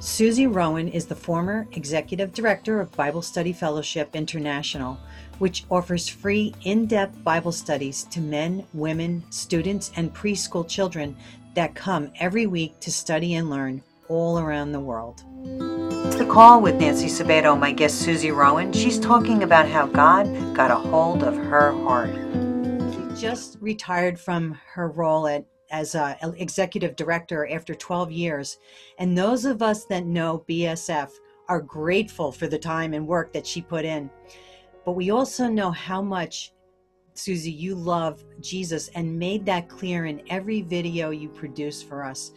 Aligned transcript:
Susie 0.00 0.46
Rowan 0.46 0.86
is 0.86 1.06
the 1.06 1.14
former 1.16 1.66
executive 1.72 2.32
director 2.32 2.80
of 2.80 2.92
Bible 2.92 3.20
Study 3.20 3.52
Fellowship 3.52 4.14
International, 4.14 4.96
which 5.40 5.64
offers 5.72 6.08
free, 6.08 6.54
in 6.62 6.86
depth 6.86 7.24
Bible 7.24 7.50
studies 7.50 8.04
to 8.04 8.20
men, 8.20 8.64
women, 8.72 9.24
students, 9.30 9.90
and 9.96 10.14
preschool 10.14 10.68
children 10.68 11.16
that 11.54 11.74
come 11.74 12.12
every 12.20 12.46
week 12.46 12.78
to 12.78 12.92
study 12.92 13.34
and 13.34 13.50
learn 13.50 13.82
all 14.08 14.38
around 14.38 14.70
the 14.70 14.78
world. 14.78 15.24
The 16.16 16.28
call 16.30 16.60
with 16.60 16.76
Nancy 16.76 17.08
Sabato, 17.08 17.58
my 17.58 17.72
guest 17.72 17.98
Susie 17.98 18.30
Rowan, 18.30 18.72
she's 18.72 19.00
talking 19.00 19.42
about 19.42 19.68
how 19.68 19.86
God 19.86 20.26
got 20.54 20.70
a 20.70 20.76
hold 20.76 21.24
of 21.24 21.34
her 21.34 21.72
heart. 21.72 22.14
She 22.94 23.20
just 23.20 23.56
retired 23.60 24.20
from 24.20 24.56
her 24.74 24.88
role 24.88 25.26
at 25.26 25.44
as 25.70 25.94
a 25.94 26.16
executive 26.36 26.96
director 26.96 27.48
after 27.50 27.74
12 27.74 28.10
years. 28.12 28.58
And 28.98 29.16
those 29.16 29.44
of 29.44 29.62
us 29.62 29.84
that 29.86 30.06
know 30.06 30.44
BSF 30.48 31.10
are 31.48 31.60
grateful 31.60 32.30
for 32.30 32.46
the 32.46 32.58
time 32.58 32.94
and 32.94 33.06
work 33.06 33.32
that 33.32 33.46
she 33.46 33.62
put 33.62 33.84
in. 33.84 34.10
But 34.84 34.92
we 34.92 35.10
also 35.10 35.48
know 35.48 35.70
how 35.70 36.02
much, 36.02 36.52
Susie, 37.14 37.50
you 37.50 37.74
love 37.74 38.24
Jesus 38.40 38.88
and 38.94 39.18
made 39.18 39.44
that 39.46 39.68
clear 39.68 40.06
in 40.06 40.22
every 40.30 40.62
video 40.62 41.10
you 41.10 41.28
produce 41.28 41.82
for 41.82 42.04
us. 42.04 42.32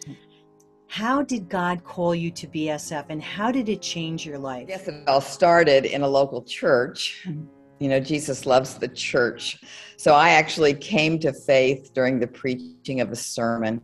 How 0.88 1.22
did 1.22 1.48
God 1.48 1.84
call 1.84 2.14
you 2.14 2.30
to 2.32 2.46
BSF 2.46 3.06
and 3.08 3.22
how 3.22 3.50
did 3.50 3.68
it 3.70 3.80
change 3.80 4.26
your 4.26 4.38
life? 4.38 4.66
Yes, 4.68 4.88
it 4.88 5.08
all 5.08 5.22
started 5.22 5.86
in 5.86 6.02
a 6.02 6.08
local 6.08 6.42
church. 6.42 7.22
Mm-hmm 7.26 7.61
you 7.82 7.88
know, 7.88 7.98
Jesus 7.98 8.46
loves 8.46 8.76
the 8.76 8.86
church. 8.86 9.60
So 9.96 10.14
I 10.14 10.30
actually 10.30 10.74
came 10.74 11.18
to 11.20 11.32
faith 11.32 11.92
during 11.94 12.20
the 12.20 12.28
preaching 12.28 13.00
of 13.00 13.10
a 13.10 13.16
sermon 13.16 13.80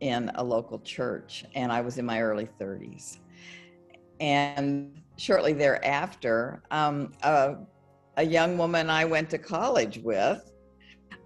in 0.00 0.30
a 0.34 0.42
local 0.42 0.80
church, 0.80 1.44
and 1.54 1.70
I 1.70 1.80
was 1.80 1.98
in 1.98 2.04
my 2.04 2.20
early 2.20 2.48
30s. 2.60 3.18
And 4.20 5.00
shortly 5.16 5.52
thereafter, 5.52 6.62
um, 6.70 7.12
a, 7.22 7.56
a, 8.16 8.24
young 8.24 8.58
woman 8.58 8.90
I 8.90 9.04
went 9.04 9.30
to 9.30 9.38
college 9.38 9.98
with 9.98 10.52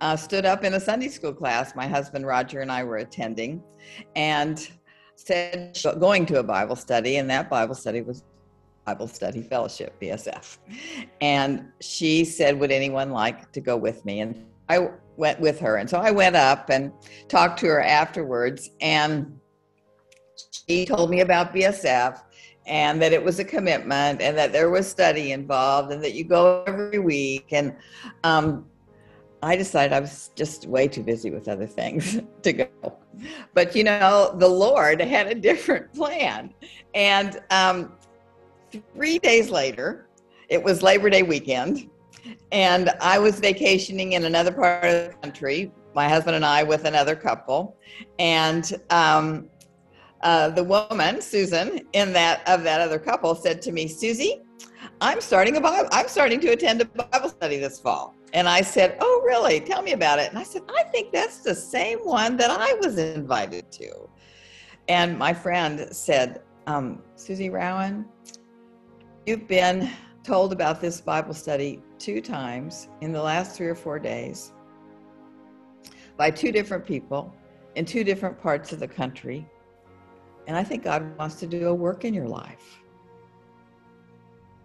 uh, 0.00 0.16
stood 0.16 0.44
up 0.44 0.64
in 0.64 0.74
a 0.74 0.80
Sunday 0.80 1.08
school 1.08 1.32
class 1.32 1.74
my 1.74 1.86
husband 1.86 2.26
Roger 2.26 2.60
and 2.60 2.70
I 2.70 2.84
were 2.84 2.98
attending 2.98 3.62
and 4.14 4.70
said, 5.16 5.78
going 5.98 6.26
to 6.26 6.38
a 6.38 6.42
Bible 6.42 6.76
study, 6.76 7.16
and 7.16 7.28
that 7.30 7.48
Bible 7.50 7.74
study 7.74 8.02
was 8.02 8.24
Bible 8.90 9.06
Study 9.06 9.40
Fellowship, 9.40 9.94
BSF. 10.00 10.58
And 11.20 11.70
she 11.80 12.24
said, 12.24 12.58
Would 12.58 12.72
anyone 12.72 13.10
like 13.10 13.52
to 13.52 13.60
go 13.60 13.76
with 13.76 14.04
me? 14.04 14.18
And 14.18 14.44
I 14.68 14.90
went 15.16 15.38
with 15.38 15.60
her. 15.60 15.76
And 15.76 15.88
so 15.88 15.98
I 15.98 16.10
went 16.10 16.34
up 16.34 16.70
and 16.70 16.92
talked 17.28 17.60
to 17.60 17.66
her 17.66 17.80
afterwards. 17.80 18.70
And 18.80 19.38
she 20.50 20.84
told 20.84 21.08
me 21.08 21.20
about 21.20 21.54
BSF 21.54 22.20
and 22.66 23.00
that 23.00 23.12
it 23.12 23.22
was 23.22 23.38
a 23.38 23.44
commitment 23.44 24.20
and 24.20 24.36
that 24.36 24.52
there 24.52 24.70
was 24.70 24.88
study 24.88 25.30
involved 25.30 25.92
and 25.92 26.02
that 26.02 26.14
you 26.14 26.24
go 26.24 26.64
every 26.66 26.98
week. 26.98 27.52
And 27.52 27.76
um, 28.24 28.66
I 29.40 29.54
decided 29.54 29.92
I 29.92 30.00
was 30.00 30.32
just 30.34 30.66
way 30.66 30.88
too 30.88 31.04
busy 31.04 31.30
with 31.30 31.46
other 31.46 31.66
things 31.66 32.20
to 32.42 32.52
go. 32.52 32.98
But 33.54 33.76
you 33.76 33.84
know, 33.84 34.34
the 34.36 34.48
Lord 34.48 35.00
had 35.00 35.28
a 35.28 35.34
different 35.34 35.94
plan. 35.94 36.52
And 36.92 37.40
um, 37.50 37.92
three 38.70 39.18
days 39.18 39.50
later, 39.50 40.08
it 40.48 40.62
was 40.62 40.82
Labor 40.82 41.10
Day 41.10 41.22
weekend, 41.22 41.88
and 42.52 42.90
I 43.00 43.18
was 43.18 43.40
vacationing 43.40 44.12
in 44.12 44.24
another 44.24 44.52
part 44.52 44.84
of 44.84 45.08
the 45.08 45.14
country, 45.22 45.72
my 45.94 46.08
husband 46.08 46.36
and 46.36 46.44
I 46.44 46.62
with 46.62 46.84
another 46.84 47.16
couple. 47.16 47.76
And 48.18 48.72
um, 48.90 49.48
uh, 50.22 50.50
the 50.50 50.64
woman, 50.64 51.20
Susan, 51.20 51.86
in 51.92 52.12
that 52.12 52.46
of 52.46 52.62
that 52.64 52.80
other 52.80 52.98
couple 52.98 53.34
said 53.34 53.62
to 53.62 53.72
me, 53.72 53.88
Susie, 53.88 54.42
I'm 55.00 55.20
starting 55.20 55.56
a 55.56 55.60
Bible, 55.60 55.88
I'm 55.92 56.08
starting 56.08 56.40
to 56.40 56.48
attend 56.48 56.82
a 56.82 56.84
Bible 56.84 57.30
study 57.30 57.58
this 57.58 57.80
fall. 57.80 58.14
And 58.32 58.48
I 58.48 58.60
said, 58.60 58.96
Oh, 59.00 59.22
really? 59.24 59.60
Tell 59.60 59.82
me 59.82 59.92
about 59.92 60.18
it. 60.18 60.28
And 60.28 60.38
I 60.38 60.42
said, 60.42 60.62
I 60.76 60.84
think 60.84 61.12
that's 61.12 61.38
the 61.38 61.54
same 61.54 61.98
one 62.00 62.36
that 62.36 62.50
I 62.50 62.74
was 62.74 62.98
invited 62.98 63.72
to. 63.72 64.08
And 64.88 65.18
my 65.18 65.32
friend 65.32 65.88
said, 65.90 66.42
um, 66.66 67.02
Susie 67.16 67.50
Rowan, 67.50 68.04
You've 69.26 69.46
been 69.46 69.90
told 70.24 70.50
about 70.50 70.80
this 70.80 71.00
Bible 71.00 71.34
study 71.34 71.82
two 71.98 72.22
times 72.22 72.88
in 73.02 73.12
the 73.12 73.22
last 73.22 73.54
three 73.54 73.66
or 73.66 73.74
four 73.74 73.98
days 73.98 74.52
by 76.16 76.30
two 76.30 76.50
different 76.50 76.86
people 76.86 77.34
in 77.74 77.84
two 77.84 78.02
different 78.02 78.40
parts 78.40 78.72
of 78.72 78.80
the 78.80 78.88
country. 78.88 79.46
And 80.46 80.56
I 80.56 80.64
think 80.64 80.84
God 80.84 81.16
wants 81.18 81.34
to 81.36 81.46
do 81.46 81.68
a 81.68 81.74
work 81.74 82.06
in 82.06 82.14
your 82.14 82.28
life. 82.28 82.80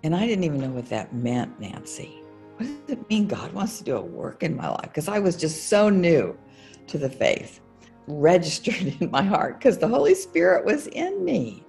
And 0.03 0.15
I 0.15 0.25
didn't 0.25 0.45
even 0.45 0.61
know 0.61 0.69
what 0.69 0.87
that 0.87 1.13
meant, 1.13 1.59
Nancy. 1.59 2.23
What 2.55 2.67
does 2.67 2.97
it 2.97 3.09
mean 3.09 3.27
God 3.27 3.51
wants 3.51 3.77
to 3.79 3.83
do 3.83 3.97
a 3.97 4.01
work 4.01 4.41
in 4.41 4.55
my 4.55 4.69
life? 4.69 4.83
Because 4.83 5.09
I 5.09 5.19
was 5.19 5.35
just 5.35 5.67
so 5.67 5.89
new 5.89 6.37
to 6.87 6.97
the 6.97 7.09
faith, 7.09 7.59
registered 8.07 8.95
in 9.01 9.11
my 9.11 9.23
heart, 9.23 9.59
because 9.59 9.77
the 9.77 9.87
Holy 9.87 10.15
Spirit 10.15 10.63
was 10.63 10.87
in 10.87 11.25
me. 11.25 11.65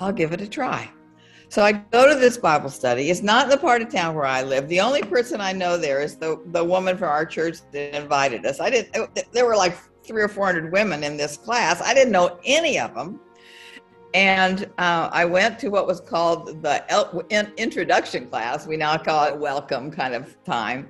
I'll 0.00 0.12
give 0.12 0.32
it 0.32 0.40
a 0.40 0.48
try. 0.48 0.90
So 1.54 1.62
I 1.62 1.70
go 1.70 2.08
to 2.08 2.16
this 2.16 2.36
Bible 2.36 2.68
study. 2.68 3.10
It's 3.10 3.22
not 3.22 3.44
in 3.44 3.50
the 3.50 3.56
part 3.56 3.80
of 3.80 3.88
town 3.88 4.16
where 4.16 4.26
I 4.26 4.42
live. 4.42 4.68
The 4.68 4.80
only 4.80 5.02
person 5.02 5.40
I 5.40 5.52
know 5.52 5.78
there 5.78 6.00
is 6.00 6.16
the, 6.16 6.42
the 6.46 6.64
woman 6.64 6.96
from 6.96 7.10
our 7.10 7.24
church 7.24 7.58
that 7.70 7.96
invited 7.96 8.44
us. 8.44 8.58
I 8.58 8.70
didn't, 8.70 9.30
there 9.30 9.46
were 9.46 9.54
like 9.54 9.78
three 10.02 10.20
or 10.20 10.26
400 10.26 10.72
women 10.72 11.04
in 11.04 11.16
this 11.16 11.36
class. 11.36 11.80
I 11.80 11.94
didn't 11.94 12.10
know 12.10 12.40
any 12.44 12.80
of 12.80 12.92
them. 12.96 13.20
And 14.14 14.64
uh, 14.78 15.10
I 15.12 15.24
went 15.26 15.60
to 15.60 15.68
what 15.68 15.86
was 15.86 16.00
called 16.00 16.60
the 16.60 17.52
introduction 17.56 18.26
class. 18.26 18.66
We 18.66 18.76
now 18.76 18.98
call 18.98 19.26
it 19.26 19.38
welcome 19.38 19.92
kind 19.92 20.14
of 20.14 20.36
time. 20.42 20.88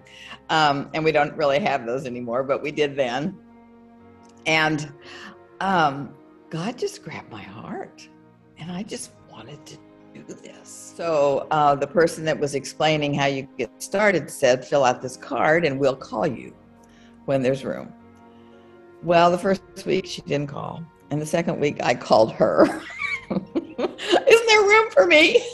Um, 0.49 0.89
and 0.95 1.05
we 1.05 1.13
don't 1.13 1.37
really 1.37 1.59
have 1.59 1.85
those 1.85 2.07
anymore, 2.07 2.43
but 2.43 2.63
we 2.63 2.71
did 2.73 2.97
then. 2.97 3.37
And 4.47 4.91
um, 5.61 6.15
God 6.49 6.79
just 6.79 7.03
grabbed 7.05 7.31
my 7.31 7.43
heart. 7.43 8.09
And 8.57 8.73
I 8.73 8.83
just 8.83 9.11
wanted 9.31 9.67
to 9.67 9.84
do 10.23 10.35
this. 10.35 10.95
So 10.97 11.47
uh, 11.51 11.75
the 11.75 11.87
person 11.87 12.25
that 12.25 12.39
was 12.39 12.55
explaining 12.55 13.15
how 13.15 13.27
you 13.27 13.49
get 13.59 13.71
started 13.83 14.31
said, 14.31 14.65
fill 14.65 14.85
out 14.85 15.03
this 15.03 15.17
card 15.17 15.65
and 15.65 15.79
we'll 15.79 15.97
call 15.97 16.27
you 16.27 16.55
when 17.25 17.43
there's 17.43 17.65
room. 17.65 17.93
Well, 19.03 19.31
the 19.31 19.39
first 19.39 19.63
week 19.85 20.07
she 20.07 20.23
didn't 20.23 20.49
call. 20.49 20.85
And 21.11 21.21
the 21.21 21.27
second 21.27 21.61
week 21.61 21.83
I 21.83 21.95
called 21.95 22.33
her. 22.33 22.67
Isn't 23.31 24.47
there 24.47 24.63
room 24.63 24.91
for 24.91 25.07
me? 25.07 25.47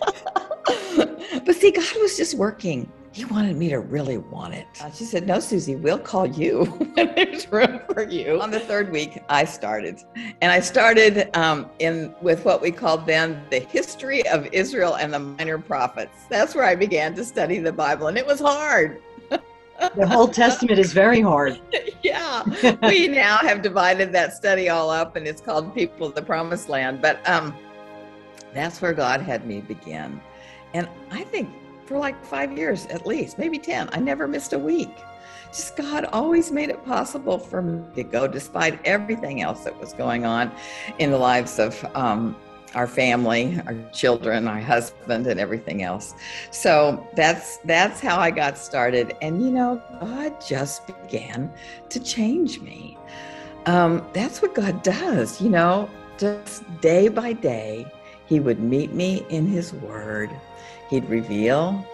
but 1.44 1.54
see, 1.54 1.70
God 1.70 1.96
was 2.00 2.16
just 2.16 2.34
working 2.34 2.90
he 3.18 3.24
wanted 3.24 3.56
me 3.56 3.68
to 3.68 3.80
really 3.80 4.18
want 4.18 4.54
it. 4.54 4.66
Uh, 4.80 4.90
she 4.92 5.04
said, 5.04 5.26
No, 5.26 5.40
Susie, 5.40 5.74
we'll 5.74 5.98
call 5.98 6.24
you 6.24 6.64
when 6.94 7.14
there's 7.14 7.50
room 7.50 7.77
for 7.98 8.08
you. 8.08 8.40
On 8.40 8.48
the 8.48 8.60
third 8.60 8.92
week, 8.92 9.20
I 9.28 9.44
started. 9.44 10.04
And 10.40 10.52
I 10.52 10.60
started 10.60 11.36
um, 11.36 11.68
in 11.80 12.14
with 12.22 12.44
what 12.44 12.62
we 12.62 12.70
called 12.70 13.06
then 13.06 13.42
the 13.50 13.58
history 13.58 14.24
of 14.28 14.46
Israel 14.52 14.94
and 14.94 15.12
the 15.12 15.18
minor 15.18 15.58
prophets. 15.58 16.26
That's 16.28 16.54
where 16.54 16.64
I 16.64 16.76
began 16.76 17.16
to 17.16 17.24
study 17.24 17.58
the 17.58 17.72
Bible, 17.72 18.06
and 18.06 18.16
it 18.16 18.24
was 18.24 18.38
hard. 18.38 19.02
the 19.30 20.14
Old 20.14 20.32
Testament 20.32 20.78
is 20.78 20.92
very 20.92 21.20
hard. 21.20 21.60
yeah. 22.04 22.44
we 22.82 23.08
now 23.26 23.38
have 23.38 23.62
divided 23.62 24.12
that 24.12 24.32
study 24.32 24.68
all 24.68 24.90
up, 24.90 25.16
and 25.16 25.26
it's 25.26 25.40
called 25.40 25.74
People 25.74 26.06
of 26.06 26.14
the 26.14 26.22
Promised 26.22 26.68
Land. 26.68 27.02
But 27.02 27.28
um, 27.28 27.52
that's 28.54 28.80
where 28.80 28.92
God 28.92 29.22
had 29.22 29.44
me 29.44 29.60
begin. 29.60 30.20
And 30.72 30.88
I 31.10 31.24
think 31.24 31.48
for 31.88 31.98
like 31.98 32.22
five 32.24 32.56
years 32.56 32.86
at 32.86 33.06
least, 33.06 33.38
maybe 33.38 33.58
10. 33.58 33.88
I 33.92 33.98
never 33.98 34.28
missed 34.28 34.52
a 34.52 34.58
week. 34.58 34.94
Just 35.48 35.76
God 35.76 36.04
always 36.12 36.52
made 36.52 36.68
it 36.68 36.84
possible 36.84 37.38
for 37.38 37.62
me 37.62 37.82
to 37.94 38.02
go 38.02 38.28
despite 38.28 38.78
everything 38.84 39.40
else 39.40 39.64
that 39.64 39.78
was 39.80 39.94
going 39.94 40.26
on 40.26 40.52
in 40.98 41.10
the 41.10 41.16
lives 41.16 41.58
of 41.58 41.82
um, 41.96 42.36
our 42.74 42.86
family, 42.86 43.58
our 43.66 43.74
children, 43.92 44.46
our 44.46 44.60
husband, 44.60 45.26
and 45.26 45.40
everything 45.40 45.82
else. 45.82 46.14
So 46.50 47.08
that's 47.16 47.56
that's 47.64 47.98
how 47.98 48.18
I 48.18 48.30
got 48.30 48.58
started. 48.58 49.16
And 49.22 49.42
you 49.42 49.50
know, 49.50 49.82
God 50.00 50.38
just 50.46 50.86
began 50.86 51.50
to 51.88 51.98
change 51.98 52.60
me. 52.60 52.98
Um, 53.64 54.06
that's 54.12 54.42
what 54.42 54.54
God 54.54 54.82
does, 54.82 55.40
you 55.40 55.48
know, 55.48 55.88
just 56.18 56.62
day 56.82 57.08
by 57.08 57.32
day, 57.32 57.86
He 58.26 58.38
would 58.38 58.60
meet 58.60 58.92
me 58.92 59.24
in 59.30 59.46
His 59.46 59.72
Word 59.72 60.30
He'd 60.88 61.08
reveal 61.08 61.84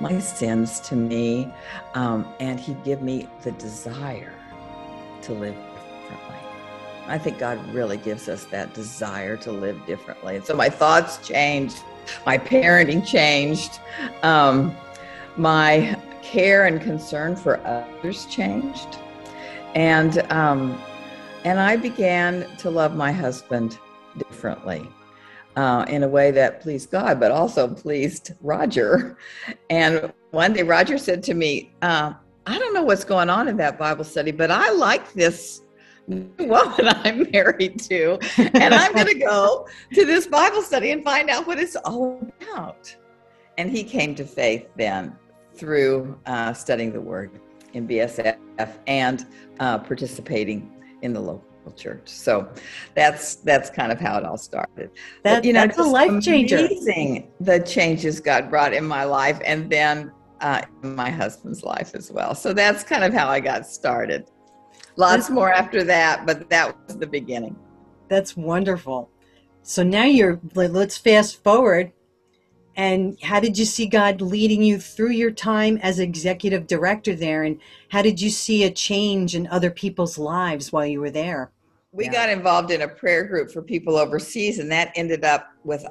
my 0.00 0.18
sins 0.18 0.80
to 0.80 0.96
me, 0.96 1.48
um, 1.94 2.26
and 2.40 2.58
He'd 2.60 2.82
give 2.84 3.02
me 3.02 3.28
the 3.42 3.52
desire 3.52 4.34
to 5.22 5.32
live 5.32 5.54
differently. 5.54 6.36
I 7.06 7.18
think 7.18 7.38
God 7.38 7.58
really 7.72 7.96
gives 7.96 8.28
us 8.28 8.44
that 8.46 8.74
desire 8.74 9.36
to 9.38 9.52
live 9.52 9.84
differently. 9.86 10.36
And 10.36 10.44
so 10.44 10.54
my 10.54 10.68
thoughts 10.68 11.26
changed, 11.26 11.78
my 12.26 12.38
parenting 12.38 13.06
changed, 13.06 13.80
um, 14.22 14.74
my 15.36 15.98
care 16.22 16.66
and 16.66 16.80
concern 16.80 17.36
for 17.36 17.60
others 17.66 18.26
changed, 18.26 18.98
and 19.74 20.18
um, 20.32 20.80
and 21.44 21.60
I 21.60 21.76
began 21.76 22.46
to 22.58 22.70
love 22.70 22.96
my 22.96 23.12
husband 23.12 23.78
differently. 24.16 24.88
Uh, 25.56 25.84
in 25.88 26.02
a 26.02 26.08
way 26.08 26.30
that 26.30 26.60
pleased 26.60 26.90
God, 26.90 27.20
but 27.20 27.30
also 27.30 27.68
pleased 27.68 28.32
Roger. 28.40 29.16
And 29.70 30.12
one 30.30 30.52
day, 30.52 30.62
Roger 30.62 30.98
said 30.98 31.22
to 31.24 31.34
me, 31.34 31.72
uh, 31.82 32.14
I 32.46 32.58
don't 32.58 32.74
know 32.74 32.82
what's 32.82 33.04
going 33.04 33.30
on 33.30 33.48
in 33.48 33.56
that 33.58 33.78
Bible 33.78 34.04
study, 34.04 34.30
but 34.30 34.50
I 34.50 34.70
like 34.70 35.12
this 35.12 35.62
woman 36.08 36.88
I'm 36.88 37.30
married 37.30 37.80
to, 37.84 38.18
and 38.36 38.74
I'm 38.74 38.92
going 38.92 39.06
to 39.18 39.18
go 39.18 39.66
to 39.94 40.04
this 40.04 40.26
Bible 40.26 40.62
study 40.62 40.90
and 40.90 41.02
find 41.02 41.30
out 41.30 41.46
what 41.46 41.58
it's 41.58 41.76
all 41.76 42.20
about. 42.42 42.94
And 43.56 43.70
he 43.70 43.84
came 43.84 44.14
to 44.16 44.24
faith 44.24 44.66
then 44.76 45.16
through 45.54 46.18
uh, 46.26 46.52
studying 46.52 46.92
the 46.92 47.00
Word 47.00 47.30
in 47.72 47.88
BSF 47.88 48.36
and 48.86 49.26
uh, 49.60 49.78
participating 49.78 50.70
in 51.02 51.12
the 51.12 51.20
local 51.20 51.53
church. 51.72 52.08
So 52.08 52.48
that's 52.94 53.36
that's 53.36 53.70
kind 53.70 53.92
of 53.92 54.00
how 54.00 54.18
it 54.18 54.24
all 54.24 54.36
started. 54.36 54.90
That, 55.22 55.36
but, 55.36 55.44
you 55.44 55.52
know, 55.52 55.66
that's 55.66 55.78
a 55.78 55.82
life 55.82 56.22
changer. 56.22 56.58
Amazing 56.58 57.32
the 57.40 57.60
changes 57.60 58.20
God 58.20 58.50
brought 58.50 58.72
in 58.72 58.84
my 58.84 59.04
life, 59.04 59.40
and 59.44 59.70
then 59.70 60.12
uh, 60.40 60.62
in 60.82 60.94
my 60.94 61.10
husband's 61.10 61.62
life 61.62 61.94
as 61.94 62.10
well. 62.10 62.34
So 62.34 62.52
that's 62.52 62.84
kind 62.84 63.04
of 63.04 63.12
how 63.12 63.28
I 63.28 63.40
got 63.40 63.66
started. 63.66 64.30
Lots 64.96 65.24
that's, 65.24 65.30
more 65.30 65.52
after 65.52 65.82
that, 65.84 66.26
but 66.26 66.48
that 66.50 66.76
was 66.86 66.98
the 66.98 67.06
beginning. 67.06 67.56
That's 68.08 68.36
wonderful. 68.36 69.10
So 69.62 69.82
now 69.82 70.04
you're. 70.04 70.40
Let's 70.54 70.96
fast 70.96 71.42
forward 71.42 71.92
and 72.76 73.16
how 73.22 73.40
did 73.40 73.56
you 73.56 73.64
see 73.64 73.86
God 73.86 74.20
leading 74.20 74.62
you 74.62 74.78
through 74.78 75.10
your 75.10 75.30
time 75.30 75.78
as 75.82 75.98
executive 75.98 76.66
director 76.66 77.14
there? 77.14 77.44
And 77.44 77.60
how 77.90 78.02
did 78.02 78.20
you 78.20 78.30
see 78.30 78.64
a 78.64 78.70
change 78.70 79.34
in 79.34 79.46
other 79.48 79.70
people's 79.70 80.18
lives 80.18 80.72
while 80.72 80.86
you 80.86 81.00
were 81.00 81.10
there? 81.10 81.50
We 81.92 82.06
yeah. 82.06 82.12
got 82.12 82.28
involved 82.30 82.72
in 82.72 82.82
a 82.82 82.88
prayer 82.88 83.24
group 83.24 83.52
for 83.52 83.62
people 83.62 83.96
overseas, 83.96 84.58
and 84.58 84.70
that 84.72 84.92
ended 84.96 85.24
up 85.24 85.52
with 85.62 85.86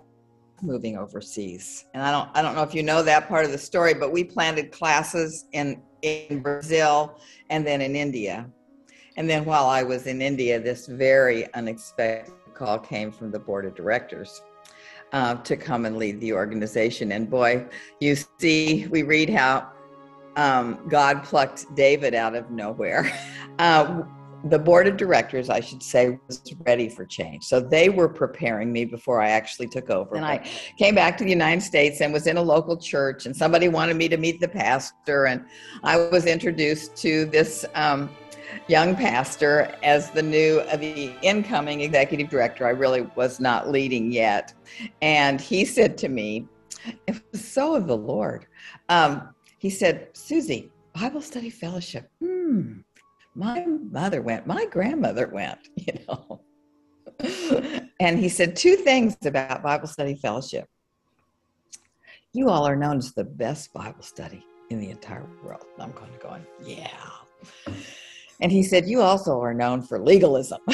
moving 0.62 0.98
overseas. 0.98 1.86
And 1.94 2.04
I 2.04 2.12
don't 2.12 2.30
I 2.34 2.42
don't 2.42 2.56
know 2.56 2.64
if 2.64 2.74
you 2.74 2.84
know 2.84 3.02
that 3.04 3.30
part 3.30 3.46
of 3.46 3.52
the 3.52 3.58
story, 3.58 3.94
but 3.94 4.12
we 4.12 4.24
planted 4.24 4.72
classes 4.72 5.46
in 5.54 5.82
in 6.02 6.42
Brazil 6.42 7.20
and 7.50 7.66
then 7.66 7.82
in 7.82 7.96
India. 7.96 8.50
And 9.16 9.30
then 9.30 9.46
while 9.46 9.68
I 9.68 9.84
was 9.84 10.08
in 10.08 10.22
India, 10.22 10.60
this 10.60 10.88
very 10.88 11.54
unexpected 11.54 12.34
call 12.54 12.78
came 12.80 13.12
from 13.12 13.32
the 13.32 13.40
board 13.40 13.66
of 13.66 13.74
directors 13.74 14.42
uh, 15.14 15.36
to 15.36 15.56
come 15.56 15.86
and 15.86 15.98
lead 15.98 16.20
the 16.20 16.34
organization. 16.34 17.12
And 17.12 17.30
boy, 17.30 17.66
you 18.00 18.18
see, 18.40 18.88
we 18.88 19.04
read 19.04 19.30
how 19.30 19.72
um, 20.36 20.80
God 20.90 21.24
plucked 21.24 21.74
David 21.76 22.14
out 22.14 22.36
of 22.36 22.50
nowhere. 22.50 23.12
Uh, 23.60 24.02
the 24.46 24.58
board 24.58 24.88
of 24.88 24.98
directors, 24.98 25.48
I 25.48 25.60
should 25.60 25.84
say, 25.84 26.20
was 26.28 26.42
ready 26.66 26.90
for 26.90 27.06
change. 27.06 27.44
So 27.44 27.60
they 27.60 27.90
were 27.90 28.10
preparing 28.10 28.74
me 28.74 28.84
before 28.84 29.22
I 29.22 29.30
actually 29.30 29.68
took 29.68 29.92
over. 29.92 30.16
And 30.16 30.26
I 30.26 30.50
came 30.78 30.96
back 30.96 31.18
to 31.20 31.24
the 31.24 31.30
United 31.30 31.62
States 31.62 32.02
and 32.02 32.12
was 32.12 32.26
in 32.26 32.38
a 32.38 32.42
local 32.42 32.76
church, 32.76 33.28
and 33.28 33.36
somebody 33.36 33.70
wanted 33.70 33.96
me 33.96 34.10
to 34.10 34.18
meet 34.18 34.42
the 34.42 34.48
pastor. 34.48 35.26
And 35.28 35.46
I 35.84 35.98
was 35.98 36.26
introduced 36.26 36.96
to 36.98 37.26
this 37.26 37.64
um, 37.76 38.10
young 38.68 38.96
pastor 38.96 39.76
as 39.84 40.10
the 40.12 40.22
new 40.22 40.60
uh, 40.72 40.78
the 40.78 41.14
incoming 41.22 41.82
executive 41.82 42.30
director. 42.30 42.66
I 42.66 42.72
really 42.72 43.02
was 43.16 43.40
not 43.40 43.70
leading 43.70 44.12
yet, 44.12 44.54
and 45.02 45.40
he 45.40 45.66
said 45.66 45.98
to 46.00 46.10
me, 46.10 46.48
"It 47.08 47.22
was 47.32 47.46
so 47.46 47.76
of 47.76 47.88
the 47.88 47.98
Lord." 47.98 48.48
Um, 48.90 49.34
he 49.58 49.70
said, 49.70 50.10
"Susie, 50.14 50.72
Bible 50.94 51.22
study 51.22 51.50
fellowship. 51.50 52.10
Hmm, 52.20 52.80
my 53.36 53.66
mother 53.66 54.22
went. 54.22 54.48
My 54.48 54.66
grandmother 54.66 55.28
went. 55.28 55.60
You 55.76 55.94
know." 56.08 56.42
and 58.00 58.20
he 58.20 58.28
said 58.28 58.56
two 58.56 58.76
things 58.76 59.16
about 59.26 59.64
Bible 59.64 59.88
study 59.88 60.16
fellowship. 60.16 60.68
You 62.34 62.50
all 62.50 62.68
are 62.68 62.76
known 62.76 62.98
as 62.98 63.14
the 63.14 63.24
best 63.24 63.72
Bible 63.74 64.02
study 64.02 64.46
in 64.70 64.80
the 64.80 64.90
entire 64.90 65.28
world. 65.44 65.66
I'm 65.80 65.92
going 65.92 66.12
to 66.12 66.18
go, 66.18 66.30
on, 66.30 66.48
yeah. 66.66 66.88
And 68.42 68.52
he 68.52 68.64
said, 68.64 68.88
You 68.88 69.02
also 69.02 69.40
are 69.40 69.54
known 69.54 69.82
for 69.82 70.00
legalism. 70.00 70.60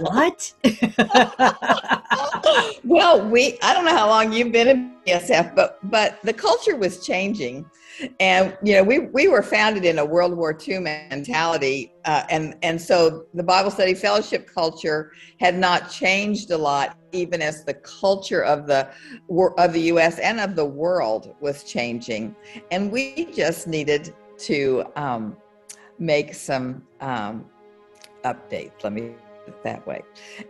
what? 0.00 0.52
well, 2.84 3.26
we 3.28 3.58
I 3.62 3.74
don't 3.74 3.84
know 3.84 3.96
how 3.96 4.08
long 4.08 4.32
you've 4.32 4.52
been 4.52 4.68
in 4.68 4.94
BSF, 5.06 5.54
but 5.54 5.78
but 5.90 6.20
the 6.22 6.32
culture 6.32 6.76
was 6.76 7.04
changing. 7.04 7.66
And 8.18 8.56
you 8.62 8.74
know, 8.74 8.82
we 8.82 9.00
we 9.00 9.28
were 9.28 9.42
founded 9.42 9.84
in 9.84 9.98
a 9.98 10.04
World 10.04 10.36
War 10.36 10.58
II 10.66 10.80
mentality, 10.80 11.92
uh, 12.04 12.24
and 12.28 12.56
and 12.62 12.80
so 12.80 13.26
the 13.34 13.42
Bible 13.42 13.70
study 13.70 13.94
fellowship 13.94 14.50
culture 14.52 15.12
had 15.38 15.56
not 15.56 15.90
changed 15.90 16.50
a 16.50 16.58
lot, 16.58 16.98
even 17.12 17.40
as 17.40 17.64
the 17.64 17.74
culture 17.74 18.42
of 18.42 18.66
the 18.66 18.88
of 19.58 19.72
the 19.72 19.80
U.S. 19.82 20.18
and 20.18 20.40
of 20.40 20.56
the 20.56 20.64
world 20.64 21.36
was 21.40 21.62
changing, 21.64 22.34
and 22.72 22.90
we 22.90 23.26
just 23.32 23.68
needed 23.68 24.12
to 24.38 24.84
um, 24.96 25.36
make 25.98 26.34
some 26.34 26.82
um, 27.00 27.46
updates. 28.24 28.82
Let 28.82 28.92
me 28.92 29.14
that 29.62 29.86
way. 29.86 30.02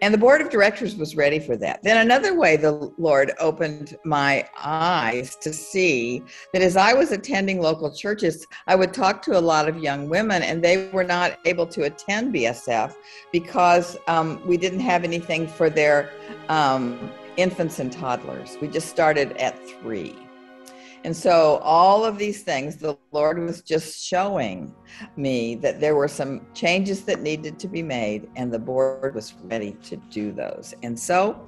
And 0.03 0.13
the 0.13 0.19
board 0.19 0.41
of 0.41 0.51
directors 0.51 0.97
was 0.97 1.17
ready 1.17 1.39
for 1.39 1.57
that. 1.57 1.83
Then 1.83 1.99
another 1.99 2.35
way 2.35 2.57
the 2.57 2.93
Lord 2.99 3.33
opened 3.39 3.97
my 4.05 4.49
eyes 4.63 5.37
to 5.37 5.53
see 5.53 6.23
that 6.53 6.63
as 6.63 6.77
I 6.77 6.95
was 6.95 7.13
attending 7.13 7.61
local 7.61 7.91
churches, 7.93 8.47
I 8.67 8.75
would 8.75 8.93
talk 8.93 9.23
to 9.23 9.39
a 9.39 9.41
lot 9.41 9.69
of 9.69 9.79
young 9.79 10.09
women 10.09 10.43
and 10.43 10.63
they 10.63 10.89
were 10.89 11.05
not 11.05 11.39
able 11.45 11.67
to 11.69 11.85
attend 11.85 12.35
BSF 12.35 12.95
because 13.33 13.97
um, 14.07 14.41
we 14.47 14.57
didn't 14.57 14.81
have 14.81 15.05
anything 15.05 15.47
for 15.47 15.71
their 15.71 16.11
um, 16.49 17.11
infants 17.37 17.79
and 17.79 17.93
toddlers. 17.93 18.57
We 18.61 18.69
just 18.69 18.89
started 18.89 19.37
at 19.39 19.59
three. 19.69 20.24
And 21.05 21.15
so, 21.15 21.59
all 21.63 22.03
of 22.05 22.17
these 22.17 22.43
things, 22.43 22.77
the 22.77 22.97
Lord 23.13 23.39
was 23.39 23.61
just 23.61 24.03
showing 24.03 24.75
me 25.17 25.55
that 25.57 25.79
there 25.79 25.95
were 25.95 26.09
some 26.09 26.47
changes 26.55 27.05
that 27.05 27.21
needed 27.21 27.59
to 27.59 27.69
be 27.69 27.83
made, 27.83 28.27
and 28.37 28.51
the 28.51 28.59
board 28.59 29.15
was 29.15 29.35
ready 29.45 29.77
to 29.85 29.97
do 29.97 30.33
those. 30.33 30.75
And 30.83 30.99
so, 30.99 31.47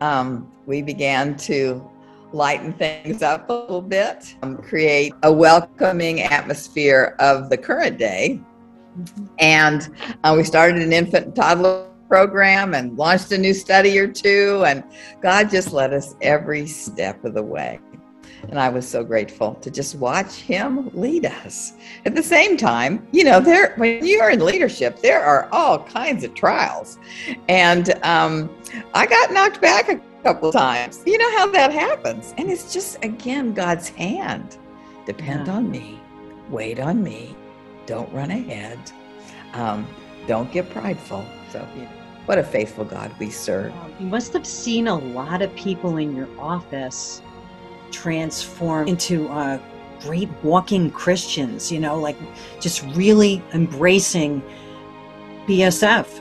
um, 0.00 0.50
we 0.66 0.80
began 0.80 1.36
to 1.38 1.90
lighten 2.32 2.72
things 2.72 3.20
up 3.20 3.50
a 3.50 3.52
little 3.52 3.82
bit, 3.82 4.36
um, 4.42 4.58
create 4.58 5.12
a 5.24 5.32
welcoming 5.32 6.20
atmosphere 6.22 7.16
of 7.18 7.50
the 7.50 7.56
current 7.56 7.98
day. 7.98 8.40
And 9.40 9.88
uh, 10.22 10.34
we 10.36 10.44
started 10.44 10.80
an 10.80 10.92
infant 10.92 11.26
and 11.26 11.36
toddler 11.36 11.88
program 12.08 12.74
and 12.74 12.96
launched 12.96 13.32
a 13.32 13.38
new 13.38 13.54
study 13.54 13.98
or 13.98 14.06
two. 14.06 14.62
And 14.66 14.84
God 15.20 15.50
just 15.50 15.72
led 15.72 15.92
us 15.92 16.14
every 16.22 16.66
step 16.66 17.24
of 17.24 17.34
the 17.34 17.42
way. 17.42 17.80
And 18.48 18.58
I 18.58 18.68
was 18.68 18.86
so 18.86 19.04
grateful 19.04 19.54
to 19.56 19.70
just 19.70 19.96
watch 19.96 20.34
him 20.34 20.90
lead 20.94 21.26
us. 21.26 21.72
At 22.04 22.14
the 22.14 22.22
same 22.22 22.56
time, 22.56 23.06
you 23.12 23.24
know, 23.24 23.40
there 23.40 23.74
when 23.76 24.04
you're 24.04 24.30
in 24.30 24.44
leadership, 24.44 25.00
there 25.00 25.22
are 25.22 25.48
all 25.52 25.84
kinds 25.84 26.24
of 26.24 26.34
trials. 26.34 26.98
And 27.48 27.94
um, 28.04 28.50
I 28.94 29.06
got 29.06 29.32
knocked 29.32 29.60
back 29.60 29.88
a 29.88 30.00
couple 30.22 30.52
times. 30.52 31.02
You 31.06 31.18
know 31.18 31.38
how 31.38 31.50
that 31.52 31.72
happens. 31.72 32.34
And 32.38 32.50
it's 32.50 32.72
just, 32.72 33.02
again, 33.04 33.54
God's 33.54 33.88
hand. 33.88 34.58
Depend 35.06 35.48
yeah. 35.48 35.54
on 35.54 35.70
me, 35.70 36.00
wait 36.48 36.80
on 36.80 37.02
me, 37.02 37.36
don't 37.84 38.10
run 38.12 38.30
ahead, 38.30 38.78
um, 39.52 39.86
don't 40.26 40.50
get 40.50 40.70
prideful. 40.70 41.26
So, 41.50 41.66
you 41.76 41.82
know, 41.82 41.90
what 42.24 42.38
a 42.38 42.42
faithful 42.42 42.86
God 42.86 43.12
we 43.18 43.28
serve. 43.28 43.72
You 44.00 44.06
must 44.06 44.32
have 44.32 44.46
seen 44.46 44.88
a 44.88 44.96
lot 44.96 45.42
of 45.42 45.54
people 45.56 45.98
in 45.98 46.16
your 46.16 46.28
office 46.38 47.20
transform 47.94 48.88
into 48.88 49.28
uh, 49.28 49.58
great 50.00 50.28
walking 50.42 50.90
Christians, 50.90 51.70
you 51.70 51.78
know, 51.78 51.98
like 51.98 52.16
just 52.60 52.82
really 52.94 53.42
embracing 53.52 54.42
BSF. 55.46 56.20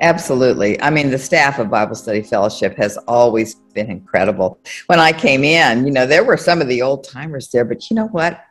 Absolutely. 0.00 0.80
I 0.80 0.90
mean, 0.90 1.10
the 1.10 1.18
staff 1.18 1.58
of 1.58 1.70
Bible 1.70 1.94
Study 1.94 2.22
Fellowship 2.22 2.76
has 2.76 2.96
always 3.08 3.56
been 3.74 3.90
incredible. 3.90 4.60
When 4.86 5.00
I 5.00 5.12
came 5.12 5.42
in, 5.42 5.86
you 5.86 5.92
know, 5.92 6.06
there 6.06 6.24
were 6.24 6.36
some 6.36 6.60
of 6.60 6.68
the 6.68 6.82
old 6.82 7.04
timers 7.04 7.48
there, 7.48 7.64
but 7.64 7.90
you 7.90 7.96
know 7.96 8.06
what? 8.08 8.44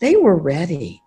They 0.00 0.16
were 0.16 0.36
ready. 0.36 1.02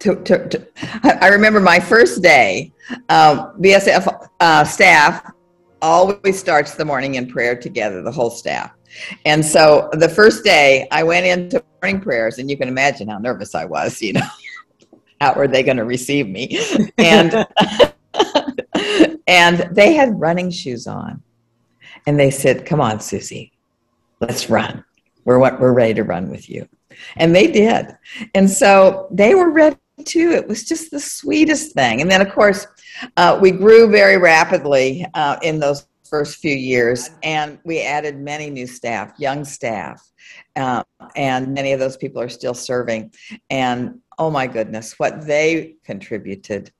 To, 0.00 0.16
to, 0.24 0.48
to 0.48 0.66
I 1.04 1.28
remember 1.28 1.60
my 1.60 1.78
first 1.78 2.22
day, 2.22 2.72
um, 3.08 3.54
BSF 3.60 4.28
uh, 4.40 4.64
staff 4.64 5.31
always 5.82 6.38
starts 6.38 6.74
the 6.74 6.84
morning 6.84 7.16
in 7.16 7.26
prayer 7.26 7.54
together, 7.54 8.02
the 8.02 8.12
whole 8.12 8.30
staff. 8.30 8.72
And 9.24 9.44
so 9.44 9.90
the 9.92 10.08
first 10.08 10.44
day 10.44 10.86
I 10.90 11.02
went 11.02 11.26
into 11.26 11.62
morning 11.82 12.00
prayers, 12.00 12.38
and 12.38 12.48
you 12.48 12.56
can 12.56 12.68
imagine 12.68 13.08
how 13.08 13.18
nervous 13.18 13.54
I 13.54 13.64
was, 13.64 14.00
you 14.00 14.14
know, 14.14 14.26
how 15.20 15.34
were 15.34 15.48
they 15.48 15.62
going 15.62 15.76
to 15.76 15.84
receive 15.84 16.28
me? 16.28 16.58
And 16.98 17.46
and 19.26 19.68
they 19.72 19.94
had 19.94 20.18
running 20.20 20.50
shoes 20.50 20.86
on. 20.86 21.22
And 22.06 22.18
they 22.18 22.30
said, 22.30 22.66
Come 22.66 22.80
on, 22.80 23.00
Susie, 23.00 23.52
let's 24.20 24.50
run. 24.50 24.84
We're 25.24 25.38
what 25.38 25.60
we're 25.60 25.72
ready 25.72 25.94
to 25.94 26.04
run 26.04 26.30
with 26.30 26.48
you. 26.48 26.68
And 27.16 27.34
they 27.34 27.46
did. 27.46 27.96
And 28.34 28.50
so 28.50 29.08
they 29.10 29.34
were 29.34 29.50
ready 29.50 29.76
too. 30.04 30.32
It 30.32 30.48
was 30.48 30.64
just 30.64 30.90
the 30.90 31.00
sweetest 31.00 31.72
thing. 31.72 32.00
And 32.00 32.10
then, 32.10 32.20
of 32.20 32.32
course, 32.32 32.66
uh, 33.16 33.38
we 33.40 33.50
grew 33.50 33.90
very 33.90 34.16
rapidly 34.16 35.06
uh, 35.14 35.36
in 35.42 35.58
those 35.58 35.86
first 36.12 36.40
few 36.40 36.54
years, 36.54 37.08
and 37.22 37.58
we 37.64 37.80
added 37.80 38.18
many 38.18 38.50
new 38.50 38.66
staff, 38.66 39.18
young 39.18 39.44
staff, 39.44 40.02
uh, 40.56 40.82
and 41.16 41.54
many 41.54 41.72
of 41.72 41.80
those 41.80 41.96
people 41.96 42.20
are 42.20 42.28
still 42.28 42.52
serving. 42.52 43.10
And 43.48 44.00
oh 44.18 44.30
my 44.30 44.46
goodness, 44.46 44.98
what 44.98 45.26
they 45.26 45.76
contributed 45.84 46.70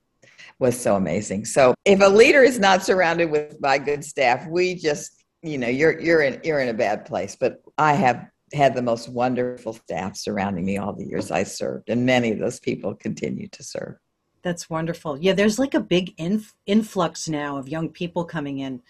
was 0.59 0.79
so 0.79 0.95
amazing. 0.95 1.45
So 1.45 1.73
if 1.83 1.99
a 2.01 2.07
leader 2.07 2.43
is 2.43 2.59
not 2.59 2.83
surrounded 2.83 3.31
with 3.31 3.59
by 3.59 3.79
good 3.79 4.05
staff, 4.05 4.47
we 4.47 4.75
just, 4.75 5.23
you 5.41 5.57
know, 5.57 5.67
you're 5.67 5.99
you're 5.99 6.21
in 6.21 6.39
you're 6.43 6.59
in 6.59 6.69
a 6.69 6.73
bad 6.73 7.05
place. 7.05 7.35
But 7.35 7.61
I 7.77 7.93
have 7.93 8.27
had 8.53 8.75
the 8.75 8.83
most 8.83 9.09
wonderful 9.09 9.73
staff 9.73 10.15
surrounding 10.15 10.63
me 10.63 10.77
all 10.77 10.93
the 10.93 11.07
years 11.07 11.31
I 11.31 11.43
served, 11.43 11.89
and 11.89 12.05
many 12.05 12.31
of 12.31 12.39
those 12.39 12.59
people 12.59 12.93
continue 12.93 13.47
to 13.47 13.63
serve. 13.63 13.95
That's 14.43 14.69
wonderful. 14.69 15.17
Yeah, 15.17 15.33
there's 15.33 15.57
like 15.57 15.73
a 15.73 15.79
big 15.79 16.13
inf- 16.17 16.53
influx 16.65 17.27
now 17.27 17.57
of 17.57 17.69
young 17.69 17.89
people 17.89 18.25
coming 18.25 18.59
in. 18.59 18.81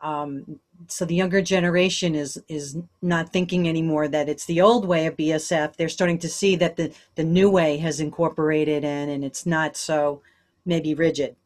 Um, 0.00 0.60
so 0.88 1.04
the 1.04 1.14
younger 1.14 1.42
generation 1.42 2.14
is 2.14 2.42
is 2.48 2.76
not 3.02 3.32
thinking 3.32 3.68
anymore 3.68 4.08
that 4.08 4.28
it's 4.28 4.46
the 4.46 4.60
old 4.60 4.86
way 4.86 5.06
of 5.06 5.16
BSF. 5.16 5.76
They're 5.76 5.88
starting 5.88 6.18
to 6.20 6.28
see 6.28 6.56
that 6.56 6.76
the 6.76 6.92
the 7.16 7.24
new 7.24 7.50
way 7.50 7.76
has 7.78 8.00
incorporated 8.00 8.84
in, 8.84 9.08
and 9.10 9.24
it's 9.24 9.44
not 9.44 9.76
so 9.76 10.22
maybe 10.64 10.94
rigid 10.94 11.36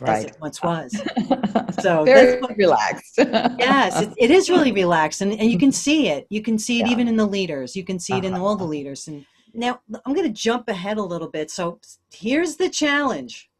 right. 0.00 0.18
as 0.18 0.24
it 0.24 0.36
once 0.40 0.62
was. 0.62 1.00
So 1.80 2.04
very 2.04 2.40
relaxed. 2.56 3.14
yes, 3.18 4.02
it, 4.02 4.12
it 4.18 4.30
is 4.30 4.50
really 4.50 4.72
relaxed, 4.72 5.22
and, 5.22 5.32
and 5.32 5.50
you 5.50 5.58
can 5.58 5.72
see 5.72 6.08
it. 6.08 6.26
You 6.28 6.42
can 6.42 6.58
see 6.58 6.80
it 6.80 6.86
yeah. 6.86 6.92
even 6.92 7.08
in 7.08 7.16
the 7.16 7.24
leaders. 7.24 7.74
You 7.74 7.84
can 7.84 7.98
see 7.98 8.18
it 8.18 8.24
in 8.24 8.34
all 8.34 8.54
the 8.54 8.64
uh-huh. 8.64 8.70
leaders. 8.70 9.08
And 9.08 9.24
now 9.54 9.80
I'm 10.04 10.14
going 10.14 10.26
to 10.26 10.32
jump 10.32 10.68
ahead 10.68 10.98
a 10.98 11.02
little 11.02 11.28
bit. 11.28 11.50
So 11.50 11.80
here's 12.12 12.56
the 12.56 12.68
challenge. 12.68 13.50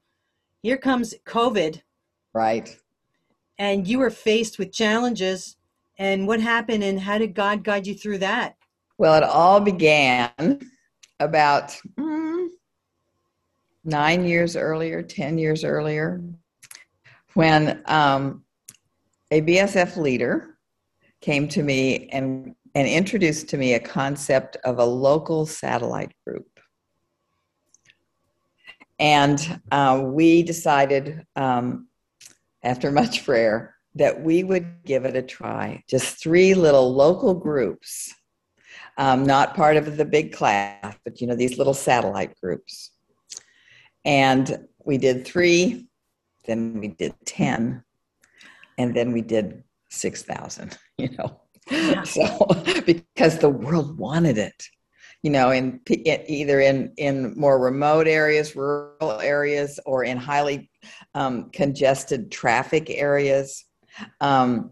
Here 0.62 0.76
comes 0.76 1.14
COVID. 1.26 1.80
Right. 2.34 2.76
And 3.58 3.86
you 3.86 3.98
were 3.98 4.10
faced 4.10 4.58
with 4.58 4.72
challenges. 4.72 5.56
And 5.98 6.26
what 6.26 6.40
happened, 6.40 6.82
and 6.82 6.98
how 6.98 7.18
did 7.18 7.34
God 7.34 7.62
guide 7.62 7.86
you 7.86 7.94
through 7.94 8.18
that? 8.18 8.56
Well, 8.96 9.14
it 9.14 9.22
all 9.22 9.60
began 9.60 10.60
about. 11.18 11.78
Mm, 11.98 12.20
nine 13.84 14.24
years 14.24 14.56
earlier, 14.56 15.02
10 15.02 15.38
years 15.38 15.64
earlier, 15.64 16.20
when 17.34 17.82
um, 17.86 18.44
a 19.30 19.40
BSF 19.42 19.96
leader 19.96 20.58
came 21.20 21.48
to 21.48 21.62
me 21.62 22.08
and, 22.08 22.54
and 22.74 22.86
introduced 22.86 23.48
to 23.48 23.56
me 23.56 23.74
a 23.74 23.80
concept 23.80 24.56
of 24.64 24.78
a 24.78 24.84
local 24.84 25.46
satellite 25.46 26.12
group. 26.26 26.46
And 28.98 29.60
uh, 29.72 30.02
we 30.04 30.42
decided, 30.42 31.24
um, 31.34 31.88
after 32.62 32.92
much 32.92 33.24
prayer, 33.24 33.74
that 33.94 34.22
we 34.22 34.44
would 34.44 34.84
give 34.84 35.04
it 35.04 35.16
a 35.16 35.22
try. 35.22 35.82
Just 35.88 36.22
three 36.22 36.54
little 36.54 36.94
local 36.94 37.34
groups, 37.34 38.14
um, 38.98 39.24
not 39.24 39.56
part 39.56 39.76
of 39.76 39.96
the 39.96 40.04
big 40.04 40.32
class, 40.32 40.96
but 41.04 41.20
you 41.20 41.26
know, 41.26 41.34
these 41.34 41.58
little 41.58 41.74
satellite 41.74 42.38
groups. 42.40 42.90
And 44.04 44.68
we 44.84 44.98
did 44.98 45.26
three, 45.26 45.88
then 46.46 46.78
we 46.78 46.88
did 46.88 47.14
10, 47.24 47.82
and 48.78 48.94
then 48.94 49.12
we 49.12 49.22
did 49.22 49.64
6,000, 49.90 50.78
you 50.98 51.10
know. 51.16 51.40
So, 52.04 52.46
because 52.84 53.38
the 53.38 53.48
world 53.48 53.96
wanted 53.96 54.38
it, 54.38 54.68
you 55.22 55.30
know, 55.30 55.50
in 55.50 55.80
either 55.88 56.60
in, 56.60 56.92
in 56.96 57.34
more 57.36 57.60
remote 57.60 58.08
areas, 58.08 58.56
rural 58.56 59.20
areas, 59.20 59.78
or 59.86 60.04
in 60.04 60.16
highly 60.16 60.70
um, 61.14 61.50
congested 61.50 62.32
traffic 62.32 62.90
areas, 62.90 63.64
um, 64.20 64.70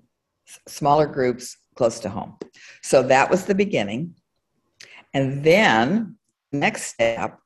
smaller 0.66 1.06
groups 1.06 1.56
close 1.76 2.00
to 2.00 2.08
home. 2.08 2.36
So 2.82 3.02
that 3.04 3.30
was 3.30 3.44
the 3.44 3.54
beginning. 3.54 4.14
And 5.14 5.44
then, 5.44 6.16
next 6.50 6.84
step 6.84 7.38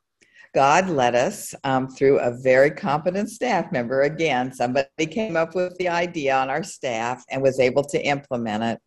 God 0.54 0.90
led 0.90 1.14
us 1.14 1.54
um, 1.64 1.88
through 1.88 2.18
a 2.18 2.30
very 2.30 2.70
competent 2.70 3.30
staff 3.30 3.72
member. 3.72 4.02
Again, 4.02 4.52
somebody 4.52 5.06
came 5.06 5.36
up 5.36 5.54
with 5.54 5.76
the 5.78 5.88
idea 5.88 6.36
on 6.36 6.50
our 6.50 6.62
staff 6.62 7.24
and 7.30 7.42
was 7.42 7.58
able 7.58 7.84
to 7.84 8.06
implement 8.06 8.62
it 8.62 8.78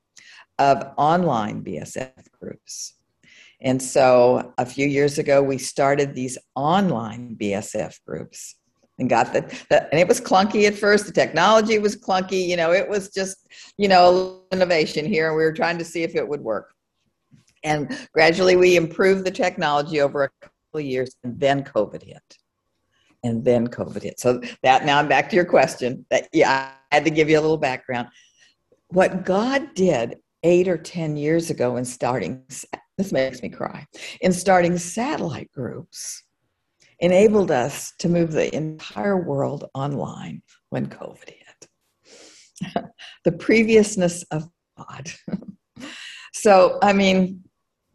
of 0.59 0.91
online 0.97 1.63
BSF 1.63 2.13
groups. 2.39 2.93
And 3.61 3.81
so 3.81 4.53
a 4.57 4.65
few 4.65 4.87
years 4.87 5.17
ago, 5.17 5.41
we 5.41 5.57
started 5.57 6.13
these 6.13 6.37
online 6.55 7.35
BSF 7.39 7.99
groups 8.05 8.55
and 8.99 9.09
got 9.09 9.33
the, 9.33 9.41
the, 9.69 9.89
and 9.91 9.99
it 9.99 10.07
was 10.07 10.21
clunky 10.21 10.67
at 10.67 10.75
first 10.75 11.05
the 11.05 11.11
technology 11.11 11.77
was 11.79 11.97
clunky 11.97 12.47
you 12.47 12.55
know 12.55 12.71
it 12.71 12.87
was 12.87 13.09
just 13.09 13.45
you 13.77 13.89
know 13.89 14.43
innovation 14.53 15.05
here 15.05 15.27
and 15.27 15.35
we 15.35 15.43
were 15.43 15.51
trying 15.51 15.77
to 15.77 15.83
see 15.83 16.03
if 16.03 16.15
it 16.15 16.25
would 16.25 16.39
work 16.39 16.75
and 17.65 18.07
gradually 18.13 18.55
we 18.55 18.77
improved 18.77 19.25
the 19.25 19.31
technology 19.31 19.99
over 19.99 20.23
a 20.23 20.29
couple 20.39 20.79
years, 20.79 21.15
and 21.23 21.37
then 21.39 21.63
COVID 21.63 22.03
hit. 22.03 22.37
And 23.23 23.43
then 23.43 23.67
COVID 23.67 24.03
hit. 24.03 24.19
So 24.19 24.39
that 24.61 24.85
now 24.85 24.99
I'm 24.99 25.07
back 25.07 25.29
to 25.31 25.35
your 25.35 25.45
question. 25.45 26.05
That 26.11 26.29
yeah, 26.31 26.71
I 26.91 26.95
had 26.95 27.05
to 27.05 27.09
give 27.09 27.27
you 27.27 27.39
a 27.39 27.41
little 27.41 27.57
background. 27.57 28.07
What 28.89 29.25
God 29.25 29.73
did 29.73 30.17
eight 30.43 30.67
or 30.67 30.77
ten 30.77 31.17
years 31.17 31.49
ago 31.49 31.77
in 31.77 31.85
starting 31.85 32.43
this 32.97 33.11
makes 33.11 33.41
me 33.41 33.49
cry 33.49 33.85
in 34.21 34.31
starting 34.31 34.77
satellite 34.77 35.51
groups 35.51 36.23
enabled 36.99 37.51
us 37.51 37.93
to 37.99 38.09
move 38.09 38.31
the 38.31 38.55
entire 38.55 39.17
world 39.17 39.69
online 39.73 40.41
when 40.69 40.87
COVID 40.87 41.29
hit. 41.29 42.83
the 43.25 43.31
previousness 43.33 44.23
of 44.31 44.47
God. 44.77 45.11
so, 46.33 46.79
I 46.81 46.93
mean, 46.93 47.43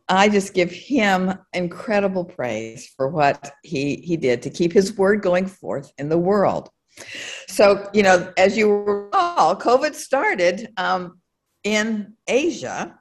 I 0.08 0.28
just 0.28 0.54
give 0.54 0.70
him 0.70 1.32
incredible 1.52 2.24
praise 2.24 2.92
for 2.96 3.08
what 3.08 3.52
he, 3.62 3.96
he 3.96 4.16
did 4.16 4.42
to 4.42 4.50
keep 4.50 4.72
his 4.72 4.96
word 4.96 5.22
going 5.22 5.46
forth 5.46 5.92
in 5.98 6.08
the 6.08 6.18
world. 6.18 6.68
So, 7.48 7.88
you 7.92 8.02
know, 8.02 8.32
as 8.36 8.56
you 8.56 8.70
recall, 8.72 9.56
COVID 9.56 9.94
started 9.94 10.68
um, 10.76 11.20
in 11.64 12.14
Asia, 12.26 12.98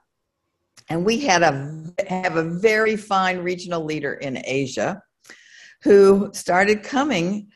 and 0.90 1.06
we 1.06 1.20
had 1.20 1.44
a 1.44 1.84
have 2.08 2.36
a 2.36 2.44
very 2.44 2.96
fine 2.96 3.40
regional 3.40 3.84
leader 3.84 4.14
in 4.14 4.42
Asia 4.46 5.02
who 5.84 6.30
started 6.34 6.84
coming 6.84 7.48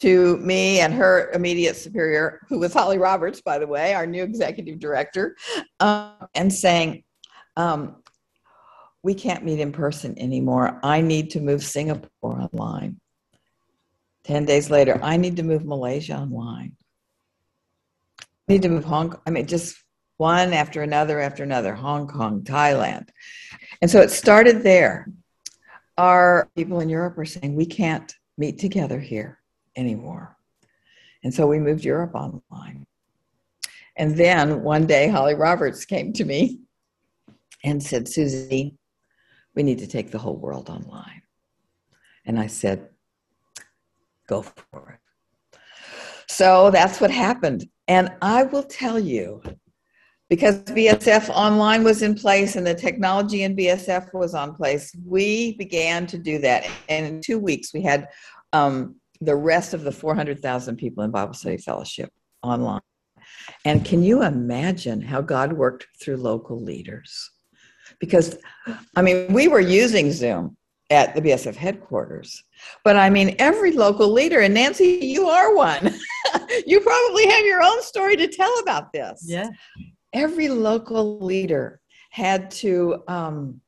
to 0.00 0.38
me 0.38 0.80
and 0.80 0.94
her 0.94 1.30
immediate 1.32 1.76
superior, 1.76 2.40
who 2.48 2.58
was 2.58 2.72
Holly 2.72 2.98
Roberts, 2.98 3.42
by 3.42 3.58
the 3.58 3.66
way, 3.66 3.94
our 3.94 4.06
new 4.06 4.22
executive 4.22 4.78
director, 4.78 5.36
um, 5.78 6.12
and 6.34 6.52
saying, 6.52 7.04
um, 7.56 8.02
we 9.02 9.14
can't 9.14 9.44
meet 9.44 9.60
in 9.60 9.72
person 9.72 10.18
anymore. 10.18 10.78
I 10.82 11.00
need 11.00 11.30
to 11.30 11.40
move 11.40 11.62
Singapore 11.62 12.48
online. 12.52 13.00
10 14.24 14.44
days 14.44 14.70
later, 14.70 14.98
I 15.02 15.16
need 15.16 15.36
to 15.36 15.42
move 15.42 15.64
Malaysia 15.64 16.14
online. 16.14 16.76
I 18.20 18.52
need 18.52 18.62
to 18.62 18.68
move 18.68 18.84
Hong 18.84 19.10
Kong. 19.10 19.20
I 19.26 19.30
mean, 19.30 19.46
just 19.46 19.76
one 20.16 20.52
after 20.52 20.82
another 20.82 21.18
after 21.20 21.42
another 21.42 21.74
Hong 21.74 22.06
Kong, 22.06 22.42
Thailand. 22.42 23.08
And 23.80 23.90
so 23.90 24.00
it 24.00 24.10
started 24.10 24.62
there. 24.62 25.10
Our 25.96 26.50
people 26.54 26.80
in 26.80 26.90
Europe 26.90 27.16
are 27.16 27.24
saying, 27.24 27.56
we 27.56 27.66
can't 27.66 28.12
meet 28.36 28.58
together 28.58 29.00
here 29.00 29.38
anymore. 29.76 30.36
And 31.24 31.32
so 31.32 31.46
we 31.46 31.58
moved 31.58 31.84
Europe 31.84 32.14
online. 32.14 32.86
And 33.96 34.16
then 34.16 34.62
one 34.62 34.86
day, 34.86 35.08
Holly 35.08 35.34
Roberts 35.34 35.84
came 35.84 36.12
to 36.14 36.24
me 36.24 36.60
and 37.64 37.82
said, 37.82 38.08
Susie, 38.08 38.76
we 39.54 39.62
need 39.62 39.78
to 39.78 39.86
take 39.86 40.10
the 40.10 40.18
whole 40.18 40.36
world 40.36 40.68
online. 40.68 41.22
And 42.26 42.38
I 42.38 42.46
said, 42.46 42.89
go 44.30 44.42
for 44.42 44.90
it. 44.94 45.58
So 46.28 46.70
that's 46.70 47.00
what 47.00 47.10
happened. 47.10 47.66
And 47.88 48.10
I 48.22 48.44
will 48.44 48.62
tell 48.62 48.98
you, 48.98 49.42
because 50.28 50.62
BSF 50.62 51.28
Online 51.28 51.82
was 51.82 52.02
in 52.02 52.14
place 52.14 52.54
and 52.54 52.64
the 52.64 52.74
technology 52.74 53.42
in 53.42 53.56
BSF 53.56 54.14
was 54.14 54.32
on 54.34 54.54
place, 54.54 54.94
we 55.04 55.56
began 55.56 56.06
to 56.06 56.16
do 56.16 56.38
that. 56.38 56.66
And 56.88 57.04
in 57.04 57.20
two 57.20 57.38
weeks, 57.38 57.74
we 57.74 57.82
had 57.82 58.08
um, 58.52 58.94
the 59.20 59.34
rest 59.34 59.74
of 59.74 59.82
the 59.82 59.92
400,000 59.92 60.76
people 60.76 61.02
in 61.02 61.10
Bible 61.10 61.34
Study 61.34 61.58
Fellowship 61.58 62.10
online. 62.42 62.80
And 63.64 63.84
can 63.84 64.02
you 64.04 64.22
imagine 64.22 65.02
how 65.02 65.20
God 65.20 65.52
worked 65.52 65.88
through 66.00 66.18
local 66.18 66.62
leaders? 66.62 67.30
because 67.98 68.36
I 68.96 69.02
mean, 69.02 69.32
we 69.32 69.48
were 69.48 69.60
using 69.60 70.12
Zoom 70.12 70.56
at 70.90 71.14
the 71.14 71.22
BSF 71.22 71.54
headquarters, 71.54 72.42
but 72.84 72.96
I 72.96 73.10
mean, 73.10 73.36
every 73.38 73.72
local 73.72 74.12
leader, 74.12 74.40
and 74.40 74.54
Nancy, 74.54 74.98
you 75.02 75.28
are 75.28 75.54
one. 75.54 75.94
you 76.66 76.80
probably 76.80 77.28
have 77.28 77.44
your 77.44 77.62
own 77.62 77.82
story 77.82 78.16
to 78.16 78.26
tell 78.26 78.52
about 78.60 78.92
this. 78.92 79.24
Yeah. 79.26 79.50
Every 80.12 80.48
local 80.48 81.20
leader 81.20 81.80
had 82.10 82.50
to 82.50 83.02
um, 83.06 83.60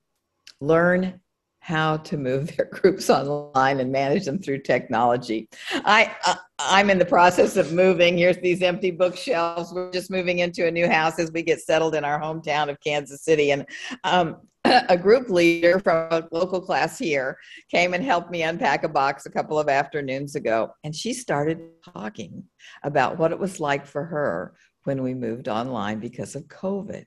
learn 0.61 1.21
how 1.63 1.97
to 1.97 2.17
move 2.17 2.57
their 2.57 2.67
groups 2.73 3.09
online 3.09 3.79
and 3.79 3.93
manage 3.93 4.25
them 4.25 4.41
through 4.41 4.59
technology. 4.59 5.49
I 5.73 6.15
uh, 6.27 6.35
I'm 6.59 6.91
in 6.91 6.99
the 6.99 7.05
process 7.05 7.57
of 7.57 7.73
moving. 7.73 8.19
Here's 8.19 8.39
these 8.39 8.63
empty 8.63 8.91
bookshelves. 8.91 9.73
We're 9.73 9.93
just 9.93 10.11
moving 10.11 10.41
into 10.41 10.67
a 10.67 10.71
new 10.71 10.89
house 10.89 11.21
as 11.21 11.31
we 11.31 11.43
get 11.43 11.61
settled 11.61 11.95
in 11.95 12.05
our 12.05 12.21
hometown 12.21 12.69
of 12.69 12.81
Kansas 12.81 13.23
City, 13.23 13.53
and 13.53 13.65
um, 14.03 14.39
a 14.89 14.97
group 14.97 15.29
leader 15.29 15.79
from 15.81 16.09
a 16.11 16.29
local 16.31 16.61
class 16.61 16.99
here 16.99 17.37
came 17.71 17.95
and 17.95 18.05
helped 18.05 18.31
me 18.31 18.43
unpack 18.43 18.85
a 18.85 18.89
box 18.89 19.27
a 19.27 19.31
couple 19.31 19.59
of 19.59 19.69
afternoons 19.69 20.37
ago, 20.37 20.71
and 20.85 20.95
she 20.95 21.13
started 21.13 21.61
talking 21.95 22.45
about 22.83 23.19
what 23.19 23.33
it 23.33 23.39
was 23.39 23.61
like 23.61 23.87
for 23.87 24.05
her 24.05 24.55
when 24.85 25.03
we 25.03 25.15
moved 25.15 25.49
online 25.49 25.99
because 25.99 26.35
of 26.35 26.45
COVID. 26.45 27.05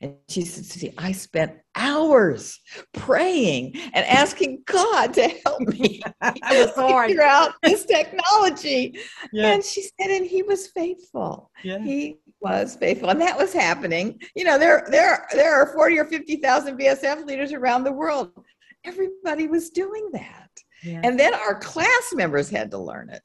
And 0.00 0.16
she 0.28 0.42
said, 0.42 0.64
See, 0.64 0.92
I 0.98 1.12
spent 1.12 1.58
hours 1.76 2.60
praying 2.92 3.74
and 3.94 4.04
asking 4.06 4.62
God 4.66 5.14
to 5.14 5.28
help 5.44 5.60
me 5.60 6.02
figure 6.48 7.22
out 7.22 7.54
this 7.62 7.84
technology. 7.84 8.98
Yeah. 9.32 9.52
And 9.52 9.64
she 9.64 9.82
said, 9.82 10.10
and 10.10 10.26
he 10.26 10.42
was 10.42 10.68
faithful. 10.68 11.50
Yeah. 11.62 11.78
He 11.78 12.18
was 12.42 12.76
faithful. 12.76 13.10
And 13.10 13.20
that 13.20 13.38
was 13.38 13.52
happening. 13.52 14.20
You 14.34 14.44
know, 14.44 14.58
there 14.58 14.86
there 14.90 15.26
there 15.32 15.54
are 15.54 15.72
40 15.72 15.98
or 15.98 16.04
50,000 16.04 16.78
BSF 16.78 17.26
leaders 17.26 17.52
around 17.52 17.84
the 17.84 17.92
world. 17.92 18.32
Everybody 18.84 19.46
was 19.46 19.70
doing 19.70 20.10
that. 20.12 20.50
Yeah. 20.82 21.00
And 21.04 21.18
then 21.18 21.34
our 21.34 21.54
class 21.54 22.12
members 22.12 22.50
had 22.50 22.70
to 22.72 22.78
learn 22.78 23.10
it. 23.10 23.22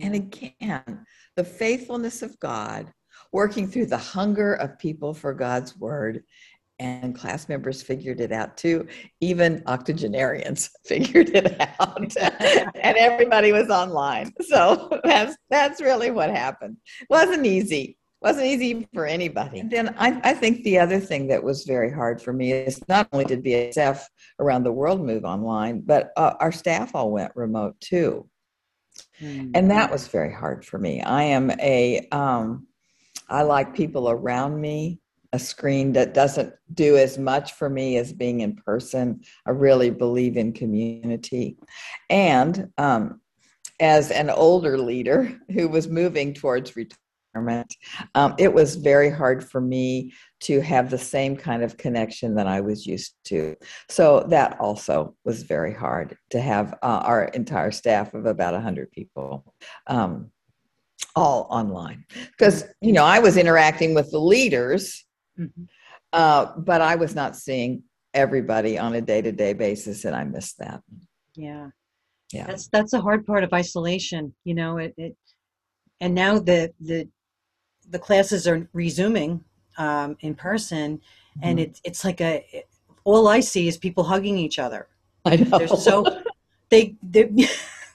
And 0.00 0.14
again, 0.14 1.04
the 1.36 1.44
faithfulness 1.44 2.22
of 2.22 2.38
God 2.38 2.92
working 3.32 3.66
through 3.68 3.86
the 3.86 3.98
hunger 3.98 4.54
of 4.54 4.78
people 4.78 5.14
for 5.14 5.34
God's 5.34 5.76
word. 5.76 6.22
And 6.78 7.14
class 7.14 7.46
members 7.46 7.82
figured 7.82 8.20
it 8.20 8.32
out 8.32 8.56
too. 8.56 8.88
Even 9.20 9.62
octogenarians 9.66 10.70
figured 10.86 11.28
it 11.30 11.60
out, 11.78 12.16
and 12.16 12.96
everybody 12.96 13.52
was 13.52 13.68
online. 13.68 14.32
So 14.40 14.88
that's 15.04 15.36
that's 15.50 15.82
really 15.82 16.10
what 16.10 16.30
happened. 16.30 16.78
It 17.02 17.08
wasn't 17.10 17.44
easy. 17.44 17.98
Wasn't 18.22 18.46
easy 18.46 18.86
for 18.92 19.06
anybody. 19.06 19.60
And 19.60 19.70
then 19.70 19.94
I, 19.98 20.20
I 20.22 20.34
think 20.34 20.62
the 20.62 20.78
other 20.78 21.00
thing 21.00 21.28
that 21.28 21.42
was 21.42 21.64
very 21.64 21.90
hard 21.90 22.20
for 22.20 22.34
me 22.34 22.52
is 22.52 22.86
not 22.86 23.08
only 23.12 23.24
did 23.24 23.42
BSF 23.42 24.02
around 24.38 24.64
the 24.64 24.72
world 24.72 25.00
move 25.00 25.24
online, 25.24 25.80
but 25.80 26.10
uh, 26.18 26.34
our 26.38 26.52
staff 26.52 26.94
all 26.94 27.10
went 27.10 27.34
remote 27.34 27.80
too. 27.80 28.28
Mm-hmm. 29.22 29.52
And 29.54 29.70
that 29.70 29.90
was 29.90 30.08
very 30.08 30.32
hard 30.32 30.66
for 30.66 30.78
me. 30.78 31.00
I 31.00 31.22
am 31.22 31.50
a 31.52 32.06
um, 32.12 32.66
I 33.28 33.42
like 33.42 33.74
people 33.74 34.10
around 34.10 34.60
me. 34.60 35.00
A 35.32 35.38
screen 35.38 35.92
that 35.92 36.12
doesn't 36.12 36.52
do 36.74 36.96
as 36.96 37.16
much 37.16 37.52
for 37.52 37.70
me 37.70 37.98
as 37.98 38.12
being 38.12 38.40
in 38.40 38.56
person. 38.56 39.20
I 39.46 39.50
really 39.50 39.90
believe 39.90 40.36
in 40.36 40.52
community. 40.52 41.56
And 42.08 42.72
um, 42.78 43.20
as 43.78 44.10
an 44.10 44.28
older 44.28 44.76
leader 44.76 45.32
who 45.52 45.68
was 45.68 45.86
moving 45.86 46.34
towards 46.34 46.74
retirement, 46.74 46.99
um, 47.34 48.34
it 48.38 48.52
was 48.52 48.76
very 48.76 49.10
hard 49.10 49.44
for 49.48 49.60
me 49.60 50.12
to 50.40 50.60
have 50.60 50.90
the 50.90 50.98
same 50.98 51.36
kind 51.36 51.62
of 51.62 51.76
connection 51.76 52.34
that 52.34 52.46
I 52.46 52.60
was 52.60 52.86
used 52.86 53.14
to. 53.26 53.56
So 53.88 54.26
that 54.30 54.58
also 54.58 55.14
was 55.24 55.42
very 55.42 55.72
hard 55.72 56.16
to 56.30 56.40
have 56.40 56.74
uh, 56.82 57.02
our 57.04 57.24
entire 57.24 57.70
staff 57.70 58.14
of 58.14 58.26
about 58.26 58.54
100 58.54 58.90
people. 58.90 59.54
Um, 59.86 60.30
all 61.16 61.48
online 61.50 62.04
because 62.30 62.64
you 62.80 62.92
know 62.92 63.04
i 63.04 63.18
was 63.18 63.36
interacting 63.36 63.94
with 63.94 64.10
the 64.10 64.18
leaders 64.18 65.04
mm-hmm. 65.36 65.64
uh, 66.12 66.52
but 66.58 66.80
i 66.80 66.94
was 66.94 67.14
not 67.14 67.34
seeing 67.34 67.82
everybody 68.14 68.78
on 68.78 68.94
a 68.94 69.00
day-to-day 69.00 69.52
basis 69.54 70.04
and 70.04 70.14
i 70.14 70.22
missed 70.22 70.58
that 70.58 70.82
yeah 71.34 71.68
yeah 72.32 72.46
that's 72.46 72.68
that's 72.68 72.92
a 72.92 73.00
hard 73.00 73.26
part 73.26 73.42
of 73.42 73.52
isolation 73.52 74.32
you 74.44 74.54
know 74.54 74.76
it, 74.76 74.94
it 74.98 75.16
and 76.00 76.14
now 76.14 76.38
the 76.38 76.70
the 76.80 77.08
the 77.90 77.98
classes 77.98 78.46
are 78.46 78.68
resuming 78.72 79.44
um, 79.78 80.16
in 80.20 80.34
person 80.34 80.98
mm-hmm. 80.98 81.40
and 81.42 81.60
it's 81.60 81.80
it's 81.84 82.04
like 82.04 82.20
a 82.20 82.64
all 83.04 83.28
i 83.28 83.40
see 83.40 83.68
is 83.68 83.76
people 83.76 84.04
hugging 84.04 84.36
each 84.36 84.58
other. 84.58 84.88
I 85.24 85.36
know. 85.36 85.58
They're 85.58 85.68
so 85.68 86.04
they 86.70 86.96
they 87.02 87.30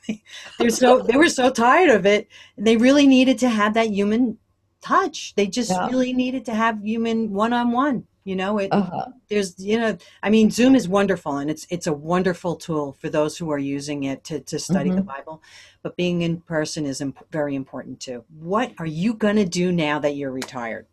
they're 0.60 0.70
so 0.70 1.02
they 1.02 1.18
were 1.18 1.30
so 1.30 1.50
tired 1.50 1.90
of 1.90 2.06
it. 2.06 2.28
And 2.58 2.66
they 2.66 2.78
really 2.78 3.08
needed 3.08 3.38
to 3.40 3.50
have 3.50 3.74
that 3.74 3.90
human 3.90 4.38
touch. 4.82 5.34
They 5.36 5.48
just 5.48 5.72
yeah. 5.72 5.88
really 5.88 6.14
needed 6.14 6.46
to 6.46 6.54
have 6.54 6.84
human 6.84 7.32
one-on-one 7.32 8.06
you 8.26 8.36
know 8.36 8.58
it 8.58 8.68
uh-huh. 8.72 9.06
there's 9.30 9.58
you 9.58 9.80
know 9.80 9.96
i 10.24 10.30
mean 10.30 10.52
zoom 10.52 10.76
is 10.76 10.90
wonderful 10.90 11.38
and 11.38 11.50
it's 11.50 11.66
it's 11.70 11.88
a 11.88 11.94
wonderful 11.94 12.56
tool 12.56 12.94
for 13.00 13.08
those 13.08 13.38
who 13.38 13.50
are 13.52 13.60
using 13.60 14.04
it 14.04 14.24
to, 14.26 14.42
to 14.42 14.60
study 14.60 14.90
mm-hmm. 14.90 14.98
the 14.98 15.04
bible 15.04 15.42
but 15.84 15.96
being 15.96 16.24
in 16.24 16.42
person 16.42 16.86
is 16.86 17.00
imp- 17.00 17.32
very 17.32 17.56
important 17.56 18.00
too 18.00 18.26
what 18.40 18.74
are 18.80 18.86
you 18.86 19.14
going 19.14 19.38
to 19.38 19.46
do 19.46 19.72
now 19.72 20.00
that 20.00 20.16
you're 20.16 20.32
retired 20.32 20.88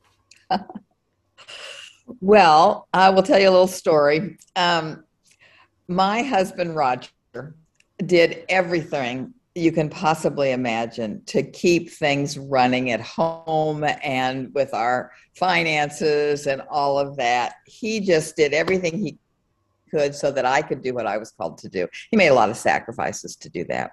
well 2.21 2.87
i 2.93 3.11
will 3.11 3.23
tell 3.23 3.41
you 3.41 3.49
a 3.49 3.51
little 3.51 3.67
story 3.67 4.37
um, 4.55 5.03
my 5.89 6.23
husband 6.23 6.77
roger 6.77 7.09
did 8.05 8.45
everything 8.49 9.33
you 9.55 9.71
can 9.71 9.89
possibly 9.89 10.53
imagine 10.53 11.23
to 11.27 11.43
keep 11.43 11.91
things 11.91 12.39
running 12.39 12.91
at 12.91 13.01
home 13.01 13.85
and 14.03 14.53
with 14.55 14.73
our 14.73 15.13
finances 15.35 16.47
and 16.47 16.63
all 16.71 16.99
of 16.99 17.17
that. 17.17 17.57
He 17.67 18.01
just 18.01 18.35
did 18.35 18.55
everything 18.55 18.99
he 18.99 19.19
could 19.91 20.15
so 20.15 20.33
that 20.33 20.47
I 20.47 20.63
could 20.63 20.83
do 20.83 20.95
what 20.95 21.07
I 21.07 21.19
was 21.19 21.33
called 21.33 21.59
to 21.59 21.69
do. 21.69 21.87
He 22.11 22.17
made 22.17 22.29
a 22.29 22.35
lot 22.35 22.49
of 22.49 22.57
sacrifices 22.57 23.37
to 23.37 23.51
do 23.51 23.65
that. 23.65 23.93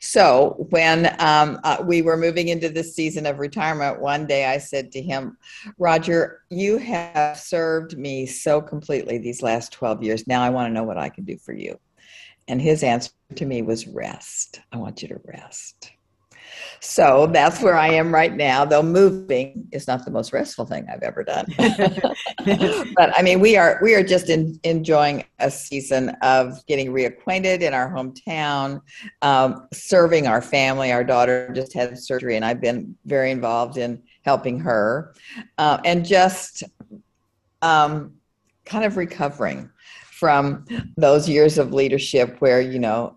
So 0.00 0.66
when 0.70 1.06
um, 1.20 1.58
uh, 1.64 1.82
we 1.82 2.02
were 2.02 2.18
moving 2.18 2.48
into 2.48 2.68
this 2.68 2.94
season 2.94 3.24
of 3.24 3.38
retirement, 3.38 4.00
one 4.00 4.26
day 4.26 4.44
I 4.44 4.58
said 4.58 4.92
to 4.92 5.00
him, 5.00 5.38
Roger, 5.78 6.42
you 6.50 6.76
have 6.76 7.38
served 7.38 7.96
me 7.96 8.26
so 8.26 8.60
completely 8.60 9.16
these 9.16 9.42
last 9.42 9.72
12 9.72 10.02
years. 10.02 10.26
Now 10.26 10.42
I 10.42 10.50
want 10.50 10.68
to 10.68 10.74
know 10.74 10.84
what 10.84 10.98
I 10.98 11.08
can 11.08 11.24
do 11.24 11.38
for 11.38 11.54
you. 11.54 11.78
And 12.48 12.60
his 12.60 12.82
answer 12.82 13.12
to 13.36 13.46
me 13.46 13.62
was 13.62 13.86
rest. 13.86 14.60
I 14.72 14.78
want 14.78 15.02
you 15.02 15.08
to 15.08 15.20
rest. 15.24 15.92
So 16.80 17.28
that's 17.32 17.60
where 17.60 17.76
I 17.76 17.88
am 17.88 18.14
right 18.14 18.34
now, 18.34 18.64
though 18.64 18.82
moving 18.82 19.68
is 19.72 19.86
not 19.86 20.04
the 20.04 20.10
most 20.10 20.32
restful 20.32 20.64
thing 20.64 20.86
I've 20.90 21.02
ever 21.02 21.24
done. 21.24 21.46
but 22.96 23.18
I 23.18 23.22
mean, 23.22 23.40
we 23.40 23.56
are 23.56 23.78
we 23.82 23.94
are 23.94 24.02
just 24.02 24.28
in, 24.28 24.58
enjoying 24.62 25.24
a 25.40 25.50
season 25.50 26.10
of 26.22 26.64
getting 26.66 26.92
reacquainted 26.92 27.60
in 27.60 27.74
our 27.74 27.90
hometown, 27.90 28.80
um, 29.22 29.68
serving 29.72 30.26
our 30.26 30.42
family. 30.42 30.92
Our 30.92 31.04
daughter 31.04 31.50
just 31.54 31.72
had 31.74 31.98
surgery, 31.98 32.36
and 32.36 32.44
I've 32.44 32.60
been 32.60 32.96
very 33.04 33.30
involved 33.30 33.76
in 33.76 34.02
helping 34.22 34.60
her, 34.60 35.14
uh, 35.58 35.78
and 35.84 36.04
just 36.04 36.62
um, 37.62 38.14
kind 38.64 38.84
of 38.84 38.96
recovering 38.96 39.70
from 40.18 40.64
those 40.96 41.28
years 41.28 41.58
of 41.58 41.72
leadership 41.72 42.40
where, 42.40 42.60
you 42.60 42.80
know, 42.80 43.16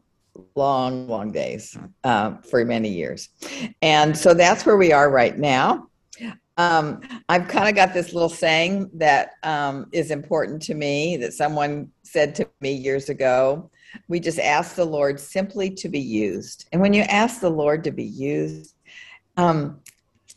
long, 0.54 1.08
long 1.08 1.32
days 1.32 1.76
uh, 2.04 2.36
for 2.50 2.64
many 2.64 2.90
years. 2.90 3.30
And 3.82 4.16
so 4.16 4.36
that's 4.36 4.68
where 4.68 4.78
we 4.78 4.94
are 4.94 5.10
right 5.10 5.36
now. 5.36 5.88
Um, 6.58 7.02
I've 7.28 7.48
kind 7.48 7.68
of 7.68 7.74
got 7.74 7.96
this 7.96 8.14
little 8.14 8.30
saying 8.30 8.92
that 8.94 9.32
um, 9.42 9.88
is 9.92 10.12
important 10.12 10.62
to 10.64 10.76
me 10.76 11.18
that 11.18 11.34
someone 11.34 11.90
said 12.04 12.36
to 12.36 12.48
me 12.60 12.74
years 12.74 13.10
ago. 13.10 13.72
We 14.08 14.20
just 14.20 14.38
ask 14.38 14.76
the 14.76 14.86
Lord 14.86 15.20
simply 15.20 15.72
to 15.72 15.90
be 15.90 16.00
used. 16.00 16.68
And 16.72 16.82
when 16.82 16.94
you 16.94 17.02
ask 17.04 17.42
the 17.42 17.50
Lord 17.50 17.84
to 17.86 17.92
be 17.92 18.04
used, 18.04 18.76
um, 19.38 19.80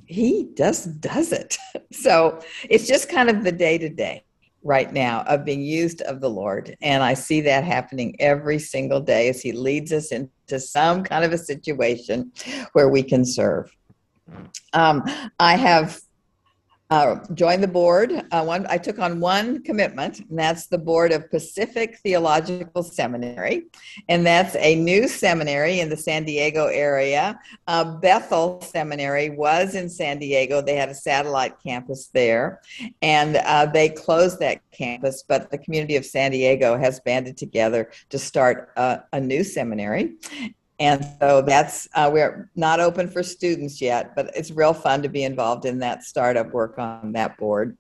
he 0.07 0.49
just 0.57 0.99
does 1.03 1.31
it. 1.31 1.59
so 1.93 2.41
it's 2.71 2.87
just 2.87 3.11
kind 3.11 3.29
of 3.29 3.45
the 3.45 3.53
day 3.53 3.77
to 3.77 3.91
day 3.91 4.25
right 4.65 4.93
now 4.93 5.23
of 5.29 5.45
being 5.45 5.63
used 5.63 6.01
of 6.03 6.21
the 6.21 6.31
Lord. 6.31 6.75
And 6.83 7.03
I 7.03 7.15
see 7.15 7.41
that 7.43 7.65
happening 7.65 8.17
every 8.19 8.59
single 8.59 9.01
day 9.01 9.29
as 9.29 9.41
He 9.41 9.53
leads 9.53 9.93
us 9.93 10.11
into 10.11 10.59
some 10.59 11.05
kind 11.05 11.25
of 11.25 11.33
a 11.33 11.39
situation 11.39 12.33
where 12.73 12.89
we 12.89 13.03
can 13.03 13.25
serve. 13.25 13.71
Um, 14.73 15.05
I 15.39 15.57
have 15.57 16.01
uh, 16.91 17.17
joined 17.33 17.63
the 17.63 17.69
board. 17.69 18.13
Uh, 18.31 18.45
one, 18.45 18.67
I 18.69 18.77
took 18.77 18.99
on 18.99 19.19
one 19.19 19.63
commitment, 19.63 20.21
and 20.21 20.39
that's 20.39 20.67
the 20.67 20.79
board 20.79 21.13
of 21.13 21.31
Pacific 21.31 21.99
Theological 22.03 22.83
Seminary, 22.83 23.65
and 24.09 24.25
that's 24.27 24.55
a 24.57 24.75
new 24.75 25.09
seminary 25.09 25.81
in 25.81 25.89
the 25.89 25.97
San 25.97 26.25
Diego 26.25 26.67
area. 26.67 27.39
Uh, 27.67 27.97
Bethel 27.97 28.61
Seminary 28.61 29.31
was 29.31 29.75
in 29.75 29.89
San 29.89 30.19
Diego; 30.19 30.61
they 30.61 30.77
had 30.77 30.91
a 30.91 30.95
satellite 30.95 31.55
campus 31.63 32.09
there, 32.09 32.61
and 33.01 33.37
uh, 33.37 33.67
they 33.67 33.89
closed 33.89 34.39
that 34.41 34.61
campus. 34.71 35.25
But 35.27 35.51
the 35.51 35.59
community 35.59 35.97
of 35.97 36.05
San 36.05 36.33
Diego 36.33 36.77
has 36.77 37.01
banded 37.01 37.37
together 37.37 37.91
to 38.11 38.19
start 38.19 38.71
a, 38.77 39.01
a 39.13 39.21
new 39.21 39.43
seminary, 39.43 40.15
and 40.81 41.07
so 41.21 41.41
that's 41.41 41.89
uh, 41.95 42.11
we're 42.13 42.51
not 42.57 42.81
open 42.81 43.09
for 43.09 43.23
students 43.23 43.81
yet 43.81 44.15
but 44.17 44.31
it's 44.35 44.51
real 44.51 44.75
fun 44.75 45.03
to 45.03 45.09
be 45.09 45.23
involved 45.25 45.65
in 45.65 45.79
that 45.79 46.03
startup 46.03 46.53
work 46.53 46.79
on 46.79 47.13
that 47.13 47.37
board. 47.39 47.77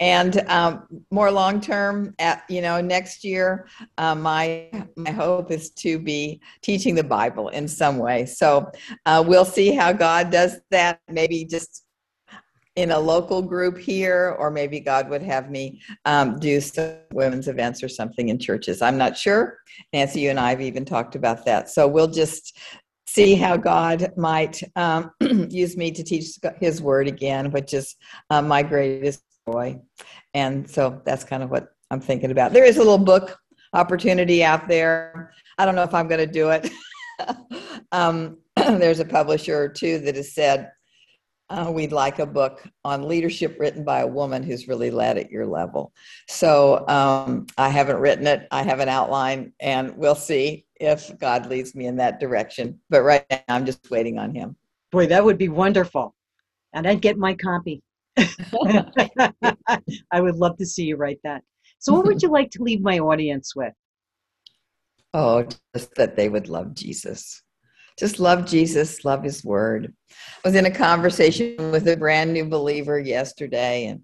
And 0.00 0.42
um, 0.48 0.86
more 1.10 1.30
long 1.30 1.60
term 1.60 2.14
you 2.48 2.60
know 2.60 2.80
next 2.80 3.24
year 3.24 3.68
uh, 3.98 4.14
my 4.14 4.70
my 4.96 5.10
hope 5.10 5.50
is 5.50 5.70
to 5.70 5.98
be 5.98 6.40
teaching 6.62 6.94
the 6.94 7.04
bible 7.04 7.48
in 7.48 7.68
some 7.68 7.98
way. 7.98 8.26
So 8.26 8.70
uh, 9.06 9.24
we'll 9.26 9.44
see 9.44 9.72
how 9.72 9.92
god 9.92 10.30
does 10.30 10.56
that. 10.70 11.00
Maybe 11.08 11.44
just 11.44 11.83
in 12.76 12.90
a 12.90 12.98
local 12.98 13.40
group 13.40 13.78
here, 13.78 14.36
or 14.38 14.50
maybe 14.50 14.80
God 14.80 15.08
would 15.08 15.22
have 15.22 15.50
me 15.50 15.80
um, 16.04 16.38
do 16.38 16.60
some 16.60 16.96
women's 17.12 17.48
events 17.48 17.82
or 17.82 17.88
something 17.88 18.28
in 18.28 18.38
churches. 18.38 18.82
I'm 18.82 18.98
not 18.98 19.16
sure. 19.16 19.58
Nancy, 19.92 20.20
you 20.20 20.30
and 20.30 20.40
I 20.40 20.50
have 20.50 20.60
even 20.60 20.84
talked 20.84 21.14
about 21.14 21.44
that. 21.44 21.70
So 21.70 21.86
we'll 21.86 22.08
just 22.08 22.58
see 23.06 23.36
how 23.36 23.56
God 23.56 24.12
might 24.16 24.60
um, 24.74 25.10
use 25.20 25.76
me 25.76 25.92
to 25.92 26.02
teach 26.02 26.38
His 26.60 26.82
word 26.82 27.06
again, 27.06 27.52
which 27.52 27.74
is 27.74 27.94
uh, 28.30 28.42
my 28.42 28.62
greatest 28.62 29.22
joy. 29.48 29.80
And 30.32 30.68
so 30.68 31.00
that's 31.04 31.22
kind 31.22 31.42
of 31.42 31.50
what 31.50 31.68
I'm 31.90 32.00
thinking 32.00 32.32
about. 32.32 32.52
There 32.52 32.64
is 32.64 32.76
a 32.76 32.80
little 32.80 32.98
book 32.98 33.38
opportunity 33.72 34.42
out 34.42 34.68
there. 34.68 35.32
I 35.58 35.64
don't 35.64 35.76
know 35.76 35.82
if 35.82 35.94
I'm 35.94 36.08
going 36.08 36.26
to 36.26 36.32
do 36.32 36.50
it. 36.50 36.70
um, 37.92 38.38
there's 38.56 39.00
a 39.00 39.04
publisher 39.04 39.56
or 39.62 39.68
two 39.68 39.98
that 40.00 40.16
has 40.16 40.34
said, 40.34 40.70
uh, 41.50 41.70
we'd 41.72 41.92
like 41.92 42.18
a 42.18 42.26
book 42.26 42.66
on 42.84 43.06
leadership 43.06 43.56
written 43.58 43.84
by 43.84 44.00
a 44.00 44.06
woman 44.06 44.42
who's 44.42 44.66
really 44.66 44.90
led 44.90 45.18
at 45.18 45.30
your 45.30 45.46
level. 45.46 45.92
So 46.28 46.86
um, 46.88 47.46
I 47.58 47.68
haven't 47.68 47.98
written 47.98 48.26
it, 48.26 48.48
I 48.50 48.62
have 48.62 48.80
an 48.80 48.88
outline, 48.88 49.52
and 49.60 49.96
we'll 49.96 50.14
see 50.14 50.66
if 50.80 51.16
God 51.18 51.46
leads 51.46 51.74
me 51.74 51.86
in 51.86 51.96
that 51.96 52.18
direction. 52.18 52.80
But 52.88 53.02
right 53.02 53.26
now, 53.30 53.42
I'm 53.48 53.66
just 53.66 53.90
waiting 53.90 54.18
on 54.18 54.34
Him. 54.34 54.56
Boy, 54.90 55.06
that 55.06 55.24
would 55.24 55.38
be 55.38 55.48
wonderful. 55.48 56.14
And 56.72 56.86
I'd 56.86 57.02
get 57.02 57.18
my 57.18 57.34
copy. 57.34 57.82
I 58.16 60.20
would 60.20 60.36
love 60.36 60.56
to 60.58 60.66
see 60.66 60.84
you 60.84 60.96
write 60.96 61.20
that. 61.24 61.42
So, 61.78 61.92
what 61.92 62.06
would 62.06 62.22
you 62.22 62.30
like 62.30 62.50
to 62.52 62.62
leave 62.62 62.80
my 62.80 62.98
audience 62.98 63.54
with? 63.54 63.72
Oh, 65.16 65.46
just 65.72 65.94
that 65.94 66.16
they 66.16 66.28
would 66.28 66.48
love 66.48 66.74
Jesus 66.74 67.43
just 67.98 68.18
love 68.18 68.46
Jesus, 68.46 69.04
love 69.04 69.22
his 69.22 69.44
word. 69.44 69.94
I 70.44 70.48
was 70.48 70.54
in 70.54 70.66
a 70.66 70.70
conversation 70.70 71.70
with 71.70 71.88
a 71.88 71.96
brand 71.96 72.32
new 72.32 72.44
believer 72.44 72.98
yesterday, 72.98 73.86
and 73.86 74.02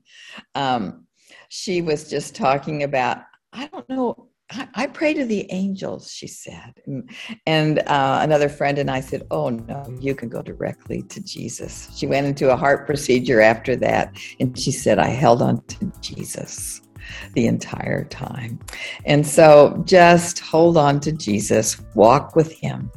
um, 0.54 1.06
she 1.48 1.82
was 1.82 2.08
just 2.08 2.34
talking 2.34 2.82
about, 2.82 3.22
I 3.52 3.66
don't 3.66 3.88
know, 3.88 4.28
I, 4.52 4.68
I 4.74 4.86
pray 4.86 5.14
to 5.14 5.24
the 5.24 5.46
angels, 5.50 6.12
she 6.12 6.26
said. 6.26 6.74
And, 6.86 7.10
and 7.46 7.78
uh, 7.80 8.20
another 8.22 8.48
friend 8.48 8.78
and 8.78 8.90
I 8.90 9.00
said, 9.00 9.26
Oh, 9.30 9.48
no, 9.48 9.96
you 10.00 10.14
can 10.14 10.28
go 10.28 10.42
directly 10.42 11.02
to 11.02 11.20
Jesus. 11.22 11.90
She 11.96 12.06
went 12.06 12.26
into 12.26 12.52
a 12.52 12.56
heart 12.56 12.86
procedure 12.86 13.40
after 13.40 13.76
that, 13.76 14.16
and 14.38 14.58
she 14.58 14.72
said, 14.72 14.98
I 14.98 15.08
held 15.08 15.42
on 15.42 15.62
to 15.64 15.92
Jesus 16.00 16.82
the 17.34 17.46
entire 17.46 18.04
time. 18.04 18.60
And 19.04 19.26
so 19.26 19.82
just 19.84 20.38
hold 20.38 20.76
on 20.76 21.00
to 21.00 21.12
Jesus, 21.12 21.80
walk 21.94 22.36
with 22.36 22.52
him, 22.52 22.90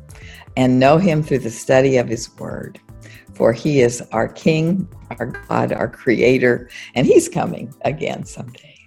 and 0.58 0.80
know 0.80 0.98
him 0.98 1.24
through 1.24 1.39
the 1.39 1.50
study 1.50 1.98
of 1.98 2.08
his 2.08 2.34
word. 2.38 2.80
For 3.34 3.52
he 3.52 3.82
is 3.82 4.02
our 4.12 4.28
King, 4.28 4.88
our 5.20 5.28
God, 5.28 5.72
our 5.72 5.88
Creator, 5.88 6.70
and 6.96 7.08
he's 7.08 7.28
coming 7.28 7.74
again 7.82 8.26
someday. 8.26 8.78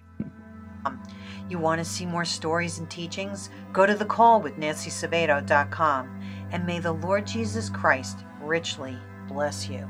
Um, 0.85 1.03
you 1.49 1.59
want 1.59 1.81
to 1.81 1.85
see 1.85 2.07
more 2.07 2.25
stories 2.25 2.79
and 2.79 2.89
teachings? 2.89 3.51
Go 3.73 3.87
to 3.87 3.95
the 3.95 4.05
call 4.05 4.41
with 4.41 4.55
nancysabato.com 4.57 6.21
and 6.53 6.65
may 6.67 6.79
the 6.79 6.93
Lord 6.93 7.27
Jesus 7.27 7.69
Christ 7.71 8.19
richly 8.41 8.97
bless 9.29 9.69
you. 9.69 9.89